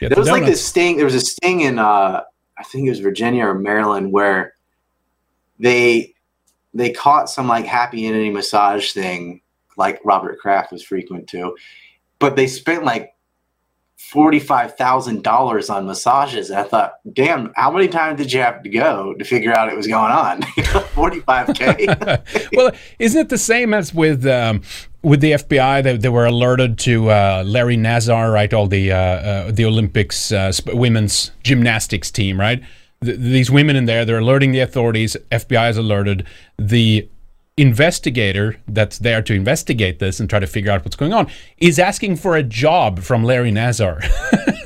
[0.00, 0.96] Yeah, There was like this sting.
[0.96, 2.22] There was a sting in, uh,
[2.56, 4.54] I think it was Virginia or Maryland, where
[5.58, 6.14] they
[6.72, 9.42] they caught some like happy ending massage thing,
[9.80, 11.56] like Robert Kraft was frequent to,
[12.20, 13.14] but they spent like
[14.00, 16.50] forty five thousand dollars on massages.
[16.50, 19.68] And I thought, damn, how many times did you have to go to figure out
[19.68, 20.42] it was going on?
[20.94, 21.86] Forty five k.
[22.52, 24.62] well, isn't it the same as with um,
[25.02, 25.82] with the FBI?
[25.82, 28.52] They, they were alerted to uh, Larry Nassar, right?
[28.52, 32.62] All the uh, uh, the Olympics uh, sp- women's gymnastics team, right?
[33.04, 35.16] Th- these women in there, they're alerting the authorities.
[35.30, 36.26] FBI is alerted.
[36.58, 37.08] The
[37.60, 41.78] investigator that's there to investigate this and try to figure out what's going on is
[41.78, 44.02] asking for a job from Larry Nassar.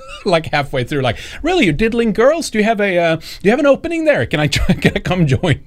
[0.25, 2.51] like halfway through, like, really, you're diddling girls?
[2.51, 4.25] Do you have a uh, do you have an opening there?
[4.27, 5.61] Can I try, can I come join?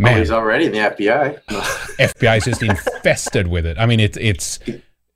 [0.00, 1.42] Oh, Man, he's already in the FBI.
[1.48, 3.78] FBI is just infested with it.
[3.78, 4.58] I mean, it's it's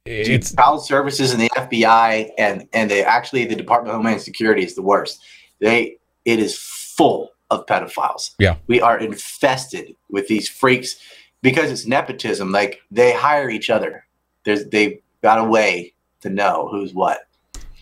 [0.05, 4.63] it's child services and the FBI and and they actually the Department of Homeland Security
[4.63, 5.25] is the worst.
[5.61, 5.97] They
[6.27, 8.35] it is full of pedophiles.
[8.39, 8.57] Yeah.
[8.67, 10.97] we are infested with these freaks
[11.43, 12.53] because it's nepotism.
[12.53, 14.07] Like they hire each other.
[14.45, 17.27] There's they've got a way to know who's what.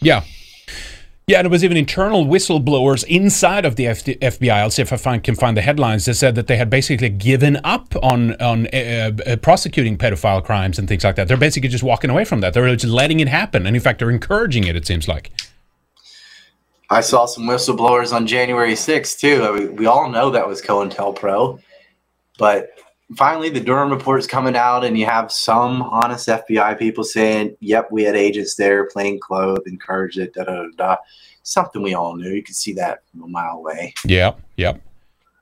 [0.00, 0.22] yeah.
[1.28, 4.50] Yeah, and it was even internal whistleblowers inside of the FD FBI.
[4.50, 6.04] I'll see if I find, can find the headlines.
[6.04, 10.80] They said that they had basically given up on on uh, uh, prosecuting pedophile crimes
[10.80, 11.28] and things like that.
[11.28, 12.54] They're basically just walking away from that.
[12.54, 14.74] They're just letting it happen, and in fact, they're encouraging it.
[14.74, 15.30] It seems like.
[16.92, 19.44] I saw some whistleblowers on January 6th too.
[19.44, 21.58] I mean, we all know that was COINTELPRO,
[22.38, 22.78] but
[23.16, 27.88] finally the Durham report's coming out, and you have some honest FBI people saying, "Yep,
[27.90, 30.68] we had agents there, plain clothes, encouraged it." Da da da.
[30.76, 30.96] da.
[31.44, 32.28] Something we all knew.
[32.28, 33.94] You could see that from a mile away.
[34.04, 34.82] Yep, yep.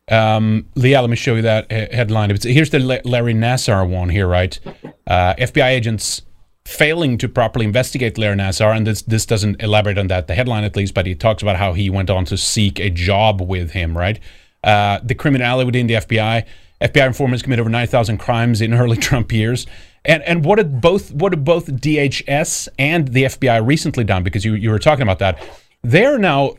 [0.08, 2.30] Um, Leah, let me show you that headline.
[2.42, 4.58] Here's the Larry Nassar one here, right?
[5.06, 6.22] Uh, FBI agents
[6.64, 10.64] failing to properly investigate Larry Nassar, and this this doesn't elaborate on that, the headline
[10.64, 13.72] at least, but he talks about how he went on to seek a job with
[13.72, 14.18] him, right?
[14.62, 16.44] Uh, the criminality within the FBI.
[16.80, 19.66] FBI informants commit over 9,000 crimes in early Trump years.
[20.04, 24.22] And and what did both what did both DHS and the FBI recently done?
[24.22, 25.38] Because you, you were talking about that.
[25.82, 26.54] They're now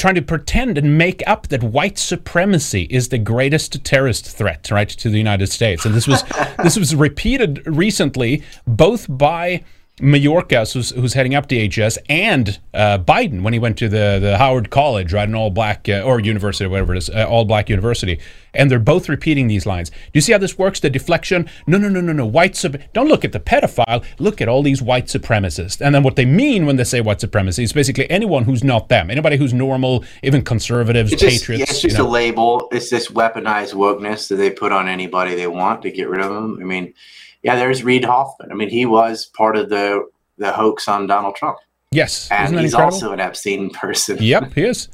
[0.00, 4.88] trying to pretend and make up that white supremacy is the greatest terrorist threat, right,
[4.88, 5.84] to the United States.
[5.84, 6.24] And this was
[6.62, 9.62] this was repeated recently, both by
[10.00, 14.38] Mayorkas, who's, who's heading up DHS, and uh, Biden when he went to the, the
[14.38, 17.68] Howard College, right, an all black uh, or university, whatever it is, uh, all black
[17.68, 18.18] university,
[18.54, 19.90] and they're both repeating these lines.
[19.90, 20.80] Do you see how this works?
[20.80, 21.48] The deflection?
[21.66, 22.26] No, no, no, no, no.
[22.26, 24.04] White sub- don't look at the pedophile.
[24.18, 25.80] Look at all these white supremacists.
[25.80, 28.88] And then what they mean when they say white supremacy is basically anyone who's not
[28.88, 31.60] them, anybody who's normal, even conservatives, It's just, patriots.
[31.60, 32.08] yeah, it's just you know.
[32.08, 32.68] a label.
[32.72, 36.30] It's this weaponized wokeness that they put on anybody they want to get rid of
[36.34, 36.58] them.
[36.60, 36.94] I mean,
[37.42, 38.50] yeah, there's Reid Hoffman.
[38.52, 40.06] I mean, he was part of the
[40.38, 41.58] the hoax on Donald Trump,
[41.90, 42.94] yes, and isn't that he's incredible?
[42.94, 44.18] also an Epstein person.
[44.20, 44.88] Yep, he is.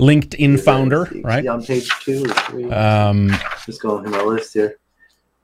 [0.00, 1.46] LinkedIn founder, Is he right?
[1.46, 2.70] On page two or three.
[2.70, 3.28] Um,
[3.68, 4.78] Let's go into my list here.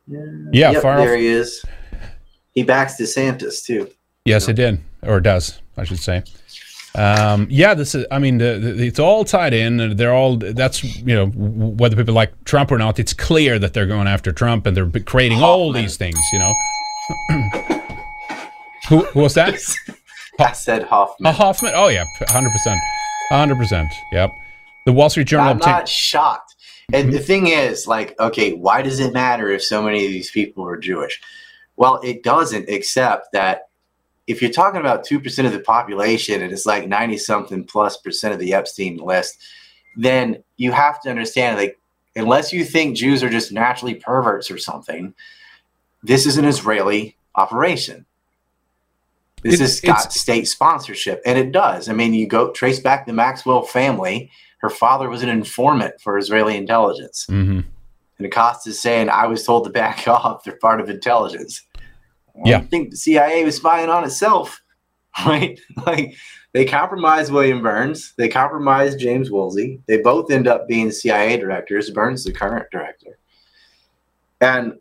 [0.08, 0.20] Yeah,
[0.52, 1.62] Yeah, Yep, far there off- he is.
[2.52, 3.90] He backs DeSantis too.
[4.24, 6.22] Yes, it did, or does, I should say.
[6.96, 8.06] Um, yeah, this is.
[8.10, 9.96] I mean, the, the, it's all tied in.
[9.96, 10.36] They're all.
[10.36, 14.32] That's you know, whether people like Trump or not, it's clear that they're going after
[14.32, 16.18] Trump and they're creating all these things.
[16.32, 16.52] You know.
[18.88, 19.54] who, who was that?
[20.38, 21.26] I said Hoffman.
[21.26, 21.72] Uh, Hoffman.
[21.74, 22.80] Oh yeah, hundred percent,
[23.28, 23.88] hundred percent.
[24.12, 24.32] Yep.
[24.86, 25.48] The Wall Street Journal.
[25.48, 26.54] I'm not shocked.
[26.92, 30.30] And the thing is, like, okay, why does it matter if so many of these
[30.30, 31.20] people are Jewish?
[31.74, 33.68] Well, it doesn't, except that
[34.26, 38.34] if you're talking about 2% of the population and it's like 90 something plus percent
[38.34, 39.38] of the Epstein list,
[39.96, 41.78] then you have to understand, like,
[42.16, 45.14] unless you think Jews are just naturally perverts or something,
[46.02, 48.04] this is an Israeli operation.
[49.42, 51.88] This It- has got state sponsorship, and it does.
[51.88, 54.30] I mean, you go trace back the Maxwell family.
[54.58, 57.26] Her father was an informant for Israeli intelligence.
[57.30, 57.64] Mhm.
[58.18, 60.42] And Acosta's saying, I was told to back off.
[60.42, 61.62] They're part of intelligence.
[62.36, 62.58] Well, Yeah.
[62.58, 64.60] I think the CIA was spying on itself,
[65.26, 65.58] right?
[65.86, 66.14] Like
[66.52, 68.14] they compromised William Burns.
[68.16, 69.80] They compromised James Woolsey.
[69.86, 71.90] They both end up being CIA directors.
[71.90, 73.18] Burns, the current director.
[74.40, 74.74] And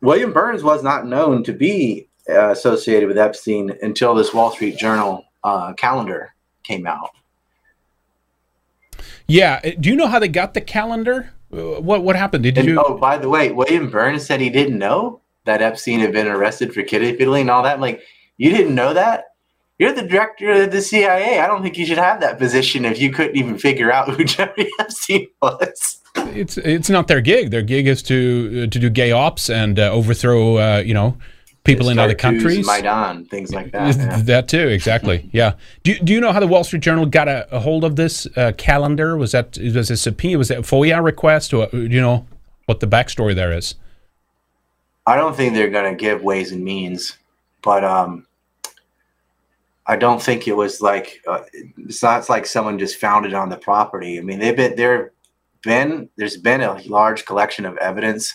[0.00, 4.76] William Burns was not known to be uh, associated with Epstein until this Wall Street
[4.78, 7.10] Journal uh, calendar came out.
[9.26, 9.60] Yeah.
[9.64, 11.32] uh, Do you know how they got the calendar?
[11.52, 12.44] Uh, What what happened?
[12.44, 12.82] Did And you?
[12.84, 16.72] oh, by the way, William Burns said he didn't know that Epstein had been arrested
[16.72, 17.74] for kidney fiddling and all that.
[17.74, 18.02] I'm like,
[18.36, 19.24] you didn't know that?
[19.78, 21.38] You're the director of the CIA.
[21.40, 24.24] I don't think you should have that position if you couldn't even figure out who
[24.36, 26.00] Jeffrey Epstein was.
[26.16, 27.50] It's it's not their gig.
[27.50, 31.16] Their gig is to uh, to do gay ops and uh, overthrow uh, you know
[31.62, 32.66] people in other countries.
[32.66, 33.96] Maidan, things like that.
[33.96, 34.22] yeah.
[34.22, 35.30] That too, exactly.
[35.32, 35.52] Yeah.
[35.84, 38.26] Do Do you know how the Wall Street Journal got a, a hold of this
[38.36, 39.16] uh, calendar?
[39.16, 40.38] Was that was it a subpoena?
[40.38, 41.54] Was it a FOIA request?
[41.54, 42.26] Or do you know
[42.66, 43.76] what the backstory there is?
[45.08, 47.16] I don't think they're going to give ways and means,
[47.62, 48.26] but um,
[49.86, 51.44] I don't think it was like uh,
[51.78, 54.18] it's not like someone just found it on the property.
[54.18, 55.12] I mean, they've been there.
[55.62, 58.34] Been there's been a large collection of evidence,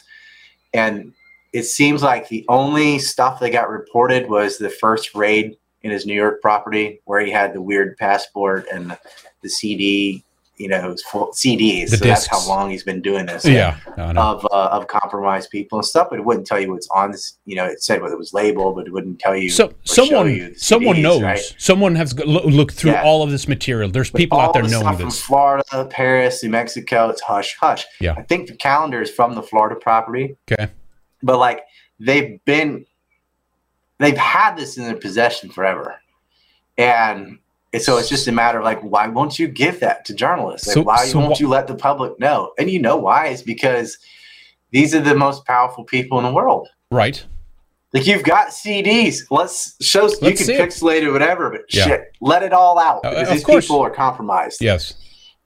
[0.73, 1.13] and
[1.53, 6.07] it seems like the only stuff that got reported was the first raid in his
[6.07, 8.97] New York property where he had the weird passport and
[9.43, 10.23] the CD,
[10.63, 11.89] you know, his full CDs.
[11.91, 13.77] The so that's how long he's been doing this Yeah.
[13.97, 14.21] No, no.
[14.21, 17.37] of uh, of compromised people and stuff, but it wouldn't tell you what's on this.
[17.45, 19.49] You know, it said what it was labeled, but it wouldn't tell you.
[19.49, 21.21] So someone you the someone knows.
[21.21, 21.55] right?
[21.57, 23.03] Someone has looked through Yeah.
[23.03, 23.89] all of this material.
[23.91, 25.21] There's But people out there the knowing stuff from this.
[25.21, 27.85] Florida, Paris, New Mexico, it's hush hush.
[27.99, 28.15] Yeah.
[28.17, 30.71] I think the calendar is from the Florida property, Okay.
[31.21, 31.61] but like
[31.99, 32.85] they've been,
[33.99, 35.95] they've had this in their possession forever,
[36.77, 37.39] and.
[37.73, 40.67] And So it's just a matter of like, why won't you give that to journalists?
[40.67, 42.51] Like, So- why so won't wh- you let the public know?
[42.59, 43.27] And you know why?
[43.27, 43.97] It's because
[44.71, 46.67] these are the most powerful people in the world.
[46.91, 47.23] Right.
[47.93, 49.19] Like you've got CDs.
[49.29, 51.03] Let's show you Let's can see it.
[51.07, 51.83] or whatever, but Yeah.
[51.85, 53.65] shit, let it all out Uh, because of these course.
[53.65, 54.61] people are compromised.
[54.61, 54.93] Yes.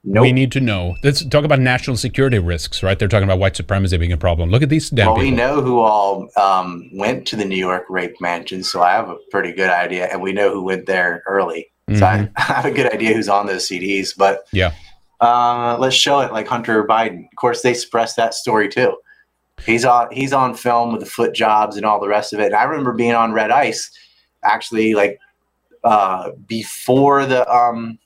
[0.04, 0.22] Nope.
[0.22, 0.94] We need to know.
[1.02, 2.98] Let's talk about national security risks, right?
[2.98, 4.48] They're talking about white supremacy being a problem.
[4.48, 7.84] Look at these damn well, we know who all um, went to the New York
[7.90, 11.22] rape mansion, so I have a pretty good idea, and we know who went there
[11.26, 11.66] early.
[11.96, 14.10] So I, I have a good idea who's on those CDs.
[14.16, 14.56] But Mm-hmm.
[14.56, 14.72] Yeah.
[15.20, 17.24] uh, let's show it like Hunter Biden.
[17.30, 18.96] Of course, they suppressed that story too.
[19.66, 22.46] He's on he's on film with the foot jobs and all the rest of it.
[22.46, 23.90] And I remember being on Red Ice,
[24.44, 25.18] actually, like
[25.84, 27.98] uh, before the um,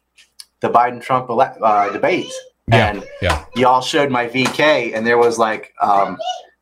[0.60, 2.34] the Biden Trump ele- uh, debates,
[2.68, 2.88] Yeah.
[2.90, 3.44] and Yeah.
[3.54, 6.16] y'all showed my VK, and there was like um,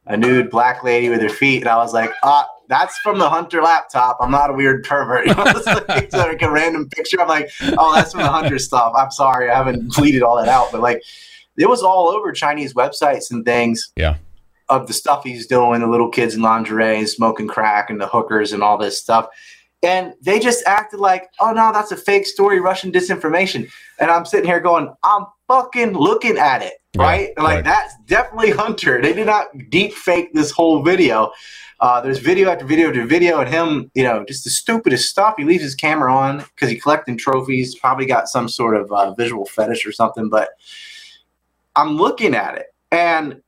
[0.07, 3.29] a nude black lady with her feet, and I was like, ah, that's from the
[3.29, 4.17] Hunter laptop.
[4.21, 5.27] I'm not a weird pervert.
[5.31, 7.21] It was like, it's like a random picture.
[7.21, 8.95] I'm like, oh, that's from the Hunter stuff.
[8.97, 11.03] I'm sorry, I haven't deleted all that out, but like,
[11.59, 13.93] it was all over Chinese websites and things.
[13.97, 14.17] Yeah.
[14.69, 18.07] Of the stuff he's doing, the little kids in lingerie and smoking crack and the
[18.07, 19.29] hookers and all this stuff.
[19.83, 23.69] And they just acted like, oh no, that's a fake story, Russian disinformation.
[23.99, 27.29] And I'm sitting here going, I'm fucking looking at it, Yeah, right?
[27.37, 27.65] like right.
[27.65, 29.03] that's definitely Hunter.
[29.03, 31.33] They did not deep fake this whole video.
[31.81, 35.35] Uh, there's video after video after video, and him, you know, just the stupidest stuff.
[35.39, 37.75] He leaves his camera on because he's collecting trophies.
[37.75, 40.29] Probably got some sort of uh, visual fetish or something.
[40.29, 40.51] But
[41.75, 43.41] I'm looking at it, and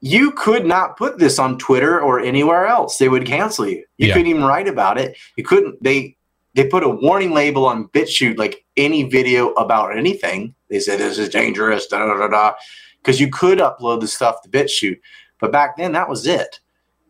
[0.00, 2.98] you could not put this on Twitter or anywhere else.
[2.98, 3.84] They would cancel you.
[3.96, 4.14] You Yeah.
[4.14, 5.16] couldn't even write about it.
[5.36, 5.82] You couldn't.
[5.82, 6.14] They
[6.54, 10.54] they put a warning label on BitChute, like any video about anything.
[10.70, 12.54] They said this is dangerous, da da da da,
[13.02, 15.00] because you could upload the stuff to BitChute,
[15.40, 16.60] but back then that was it.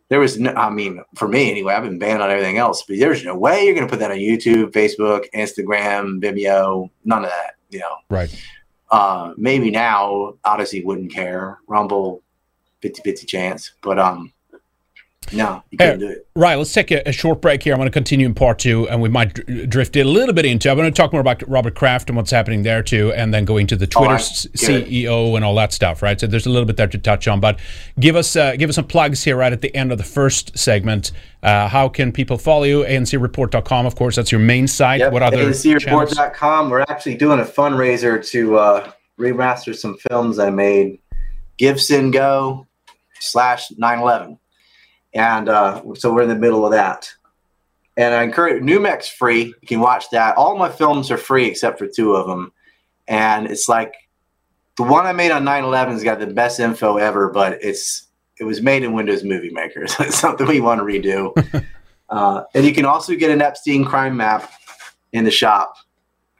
[0.09, 2.97] There was no, I mean, for me anyway, I've been banned on everything else, but
[2.97, 7.29] there's no way you're going to put that on YouTube, Facebook, Instagram, Vimeo, none of
[7.29, 7.55] that.
[7.69, 8.33] You know, Right.
[8.89, 11.59] uh, maybe now Odysee wouldn't care.
[11.67, 12.23] Rumble,
[12.81, 13.73] 50 50 chance.
[13.83, 14.33] But um,
[15.33, 16.27] no, you couldn't do it.
[16.35, 17.73] Right, let's take a, a short break here.
[17.73, 20.33] I'm going to continue in part two, and we might dr- drift it a little
[20.33, 20.69] bit into.
[20.69, 23.45] I'm going to talk more about Robert Kraft and what's happening there too, and then
[23.45, 24.21] go into the Twitter right.
[24.21, 26.01] CEO and all that stuff.
[26.01, 27.59] Right, so there's a little bit there to touch on, but
[27.99, 30.57] give us uh, give us some plugs here right at the end of the first
[30.57, 31.11] segment.
[31.41, 32.83] Uh, how can people follow you?
[32.83, 34.99] ANCReport.com, of course, that's your main site.
[34.99, 35.13] Yep.
[35.13, 35.37] What other?
[35.37, 36.69] ANCReport.com.
[36.69, 40.99] We're actually doing a fundraiser to uh, remaster some films I made.
[41.59, 42.65] GiveSendGo
[43.19, 44.39] slash 911.
[45.13, 47.11] And uh, so we're in the middle of that.
[47.97, 49.53] And I encourage NUMEC's free.
[49.61, 50.37] You can watch that.
[50.37, 52.53] All my films are free except for two of them.
[53.07, 53.93] And it's like
[54.77, 58.07] the one I made on 9/11's got the best info ever, but it's
[58.39, 59.85] it was made in Windows Movie Maker.
[59.87, 61.65] So it's something we want to redo.
[62.09, 64.49] uh, and you can also get an Epstein crime map
[65.11, 65.75] in the shop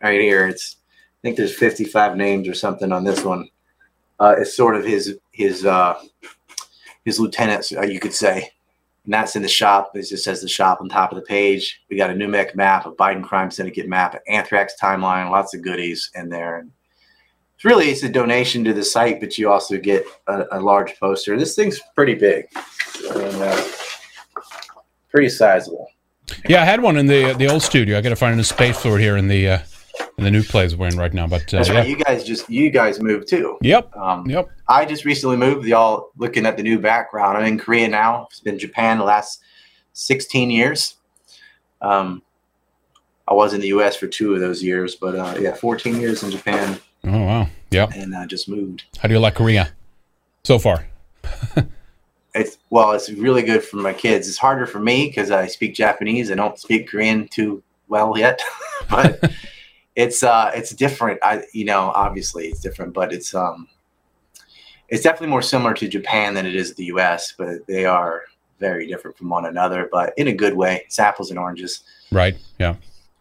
[0.02, 0.48] right here.
[0.48, 0.78] It's
[1.22, 3.50] I think there's 55 names or something on this one.
[4.18, 6.02] Uh, it's sort of his his uh,
[7.04, 8.52] his lieutenants, uh, you could say.
[9.10, 9.90] And that's in the shop.
[9.96, 11.82] It just says the shop on top of the page.
[11.90, 15.64] We got a NUMEC map, a Biden crime syndicate map, an anthrax timeline, lots of
[15.64, 16.60] goodies in there.
[16.60, 16.70] And
[17.56, 20.96] it's really it's a donation to the site, but you also get a, a large
[21.00, 21.40] poster.
[21.40, 22.50] This thing's pretty big,
[23.16, 23.66] and, uh,
[25.10, 25.88] pretty sizable.
[26.48, 27.98] Yeah, I had one in the the old studio.
[27.98, 29.60] I got to find a space for it here in the uh,
[30.18, 31.28] in the new place we're in right now.
[31.28, 31.76] But uh, That's yeah.
[31.80, 31.88] right.
[31.88, 33.58] You guys just you guys moved too.
[33.62, 33.96] Yep.
[33.96, 34.50] Um, Yep.
[34.68, 35.68] I just recently moved.
[35.68, 37.38] Y'all looking at the new background.
[37.38, 38.28] I'm in Korea now.
[38.30, 39.42] It's been Japan the last
[39.94, 40.96] 16 years.
[41.82, 42.22] Um,
[43.28, 43.96] I was in the U.S.
[43.96, 47.48] for two of those years, but uh, yeah, 14 years in Japan, Oh wow.
[47.72, 47.92] Yep.
[47.96, 48.84] and I just moved.
[48.98, 49.70] How do you like Korea
[50.44, 50.86] so far?
[52.36, 54.28] It's well, it's really good for my kids.
[54.30, 56.32] It's harder for me because I speak Japanese.
[56.32, 58.40] I don't speak Korean too well yet,
[58.90, 59.20] but
[60.00, 61.20] it's uh, it's different.
[61.22, 63.68] I you know obviously it's different, but it's um,
[64.88, 67.34] it's definitely more similar to Japan than it is the U.S.
[67.38, 68.24] But they are
[68.60, 70.84] very different from one another, but in a good way.
[70.86, 71.84] It's apples and oranges.
[72.12, 72.38] Right.
[72.60, 72.76] Yeah.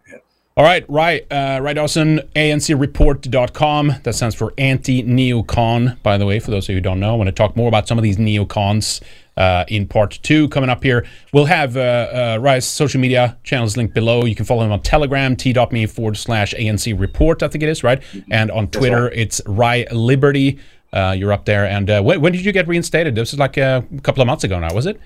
[0.08, 0.18] Yeah.
[0.56, 0.84] All right.
[0.88, 1.26] Right.
[1.30, 2.20] Uh, right, Dawson.
[2.36, 3.94] ANCreport.com.
[4.04, 7.12] That stands for anti neocon, by the way, for those of you who don't know.
[7.12, 9.00] I want to talk more about some of these neocons
[9.38, 11.06] uh, in part two coming up here.
[11.32, 14.24] We'll have uh, uh, Rye's social media channels linked below.
[14.24, 17.82] You can follow him on Telegram, t.me forward slash ANC report, I think it is,
[17.82, 18.02] right?
[18.30, 20.58] And on Twitter, it's Rye Liberty.
[20.92, 21.64] Uh, you're up there.
[21.64, 23.14] And uh, when, when did you get reinstated?
[23.14, 25.00] This was like a couple of months ago now, was it?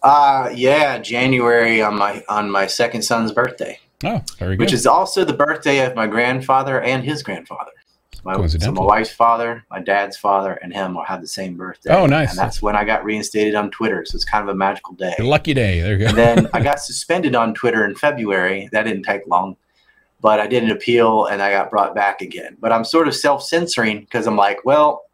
[0.00, 3.80] Uh yeah, January on my on my second son's birthday.
[4.04, 4.60] Oh, very good.
[4.60, 7.72] which is also the birthday of my grandfather and his grandfather.
[8.36, 11.94] My, so my wife's father, my dad's father, and him all had the same birthday.
[11.94, 12.28] Oh, nice.
[12.30, 14.04] And that's when I got reinstated on Twitter.
[14.04, 15.14] So it's kind of a magical day.
[15.18, 15.80] Lucky day.
[15.80, 16.06] There you go.
[16.08, 18.68] and then I got suspended on Twitter in February.
[18.72, 19.56] That didn't take long,
[20.20, 22.58] but I did an appeal and I got brought back again.
[22.60, 25.06] But I'm sort of self censoring because I'm like, well,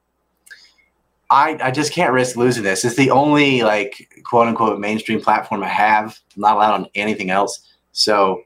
[1.30, 2.84] I, I just can't risk losing this.
[2.84, 6.18] It's the only like quote unquote mainstream platform I have.
[6.34, 7.60] I'm not allowed on anything else.
[7.92, 8.42] So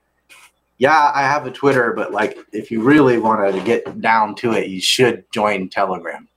[0.78, 4.52] yeah, I have a Twitter, but like if you really wanted to get down to
[4.52, 6.28] it, you should join Telegram.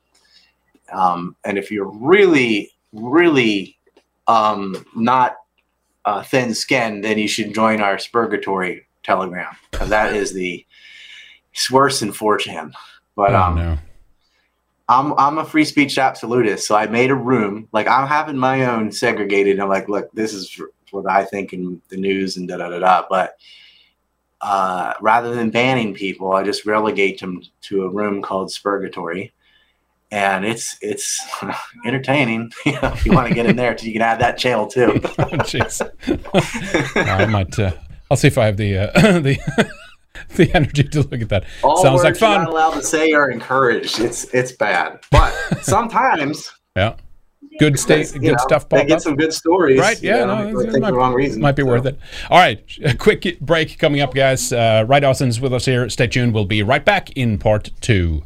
[0.92, 3.78] Um, and if you're really, really
[4.28, 5.38] um, not
[6.06, 10.66] uh, thin skinned, then you should join our Spurgatory Telegram because that is the
[11.54, 12.74] it's worse than 4chan.
[13.16, 13.78] But oh, um, no.
[14.90, 17.68] I'm I'm a free speech absolutist, so I made a room.
[17.72, 19.60] Like I'm having my own segregated.
[19.60, 20.60] I'm like, look, this is
[20.92, 23.06] what I think in the news and da da da da.
[23.10, 23.36] But
[24.42, 29.32] uh, rather than banning people, I just relegate them to a room called Spurgatory,
[30.12, 31.20] and it's it's
[31.86, 32.52] entertaining.
[32.66, 34.94] you know, if you want to get in there, you can add that channel too.
[34.96, 35.00] Oh,
[35.48, 35.82] jeez.
[36.96, 37.58] I might.
[37.58, 37.72] Uh,
[38.10, 39.38] I'll see if I have the uh, the
[40.36, 41.46] the energy to look at that.
[41.64, 42.48] All Sounds like words you're not fun.
[42.48, 44.00] allowed to say are encouraged.
[44.00, 45.32] It's it's bad, but
[45.62, 46.96] sometimes Yeah
[47.60, 48.70] good state, good know, stuff.
[48.70, 49.02] They get up.
[49.02, 50.02] some good stories, right?
[50.02, 51.68] Yeah, know, no, might, the wrong reason might be so.
[51.68, 52.00] worth it.
[52.30, 54.52] All right, a quick break coming up, guys.
[54.52, 55.90] Uh, Dawson's with us here.
[55.90, 56.34] Stay tuned.
[56.34, 58.24] We'll be right back in part two.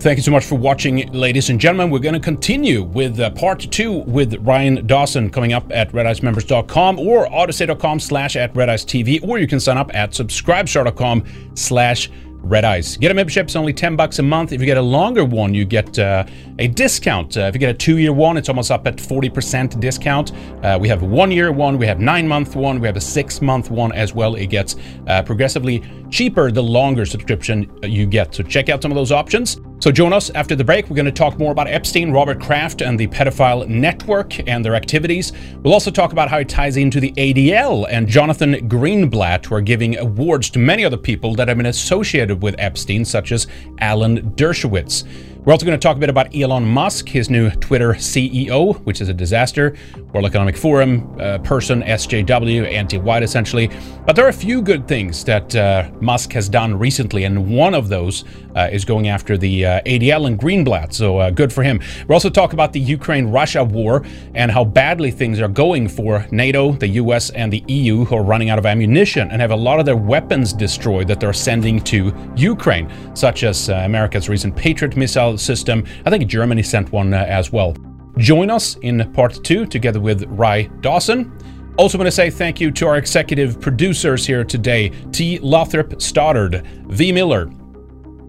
[0.00, 1.90] Thank you so much for watching, ladies and gentlemen.
[1.90, 7.00] We're going to continue with uh, part two with Ryan Dawson coming up at redicemembers.com
[7.00, 11.24] or odysee.com slash at redice TV, or you can sign up at subscribestar.com
[11.54, 12.10] slash
[12.48, 12.96] Red Ice.
[12.96, 14.52] Get a membership, it's only 10 bucks a month.
[14.52, 16.24] If you get a longer one, you get uh,
[16.58, 17.36] a discount.
[17.36, 20.32] Uh, if you get a two year one, it's almost up at 40% discount.
[20.64, 23.00] Uh, we have a one year one, we have nine month one, we have a
[23.00, 24.34] six month one as well.
[24.34, 24.76] It gets
[25.06, 28.34] uh, progressively cheaper the longer subscription you get.
[28.34, 29.60] So check out some of those options.
[29.80, 30.90] So join us after the break.
[30.90, 34.74] We're going to talk more about Epstein, Robert Kraft, and the pedophile network and their
[34.74, 35.32] activities.
[35.62, 39.60] We'll also talk about how it ties into the ADL and Jonathan Greenblatt, who are
[39.60, 43.46] giving awards to many other people that have been associated with Epstein, such as
[43.78, 45.06] Alan Dershowitz.
[45.48, 49.00] We're also going to talk a bit about Elon Musk, his new Twitter CEO, which
[49.00, 49.74] is a disaster,
[50.12, 53.70] World Economic Forum uh, person, SJW, anti-white essentially.
[54.04, 57.72] But there are a few good things that uh, Musk has done recently, and one
[57.72, 58.26] of those
[58.56, 61.80] uh, is going after the uh, ADL and Greenblatt, so uh, good for him.
[62.06, 66.72] We'll also talk about the Ukraine-Russia war and how badly things are going for NATO,
[66.72, 69.80] the US, and the EU, who are running out of ammunition and have a lot
[69.80, 74.94] of their weapons destroyed that they're sending to Ukraine, such as uh, America's recent Patriot
[74.94, 75.84] missile system.
[76.04, 77.76] I think Germany sent one uh, as well.
[78.18, 81.32] Join us in part two together with Rye Dawson.
[81.76, 85.38] Also, want to say thank you to our executive producers here today T.
[85.38, 87.12] Lothrop Stoddard, V.
[87.12, 87.46] Miller,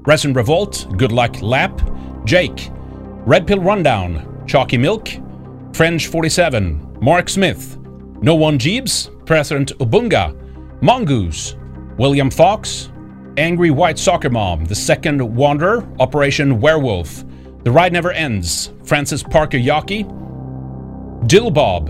[0.06, 1.82] Resin Revolt, Good Luck Lap,
[2.26, 2.70] Jake,
[3.26, 5.10] Red Pill Rundown, Chalky Milk,
[5.74, 7.78] French 47, Mark Smith,
[8.22, 10.36] No One Jeebs, President Ubunga,
[10.82, 11.56] Mongoose,
[11.98, 12.92] William Fox,
[13.38, 17.24] Angry White Soccer Mom, The Second Wanderer, Operation Werewolf,
[17.64, 20.08] The Ride Never Ends, Francis Parker Yockey,
[21.28, 21.90] Dill Bob,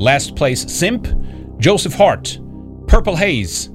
[0.00, 1.08] Last Place Simp,
[1.58, 2.38] Joseph Hart,
[2.86, 3.66] Purple Haze,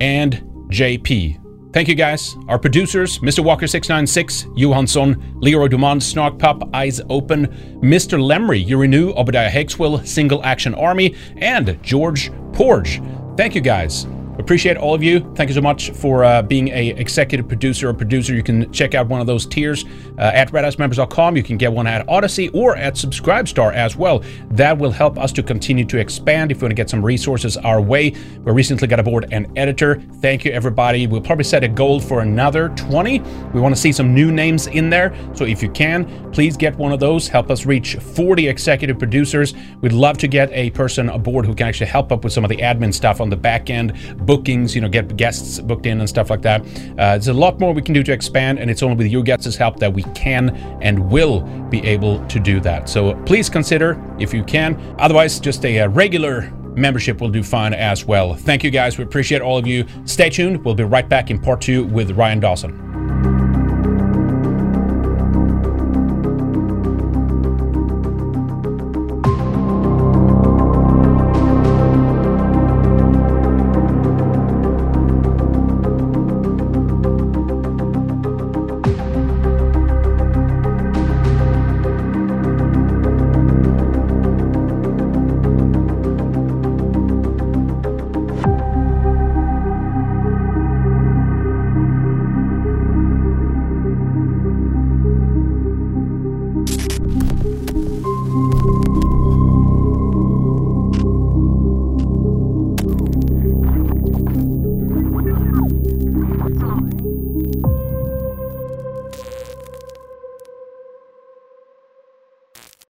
[0.00, 1.40] and JP.
[1.72, 2.34] Thank you guys.
[2.48, 3.44] Our producers, Mr.
[3.44, 7.46] Walker696, Johansson, Leroy Dumont, Snark Pup, Eyes Open,
[7.82, 8.18] Mr.
[8.18, 13.02] Lemry, Urinu, Obadiah Hexwell, Single Action Army, and George Porge.
[13.36, 14.06] Thank you guys.
[14.38, 15.20] Appreciate all of you.
[15.34, 18.34] Thank you so much for uh, being a executive producer or producer.
[18.34, 19.84] You can check out one of those tiers
[20.16, 21.36] uh, at redicemembers.com.
[21.36, 24.22] You can get one at Odysee or at Subscribestar as well.
[24.52, 27.56] That will help us to continue to expand if you want to get some resources
[27.56, 28.14] our way.
[28.44, 30.00] We recently got aboard an editor.
[30.20, 31.08] Thank you, everybody.
[31.08, 33.18] We'll probably set a goal for another 20.
[33.52, 35.14] We want to see some new names in there.
[35.34, 37.26] So if you can, please get one of those.
[37.26, 39.54] Help us reach 40 executive producers.
[39.80, 42.50] We'd love to get a person aboard who can actually help up with some of
[42.50, 43.94] the admin stuff on the back end
[44.38, 46.60] bookings, you know, get guests booked in and stuff like that.
[46.62, 49.22] Uh, there's a lot more we can do to expand, and it's only with your
[49.22, 52.88] guests' help that we can and will be able to do that.
[52.88, 54.76] So please consider if you can.
[54.98, 58.34] Otherwise, just a, a regular membership will do fine as well.
[58.34, 58.98] Thank you guys.
[58.98, 59.84] We appreciate all of you.
[60.04, 60.64] Stay tuned.
[60.64, 63.17] We'll be right back in part two with Ryan Dawson.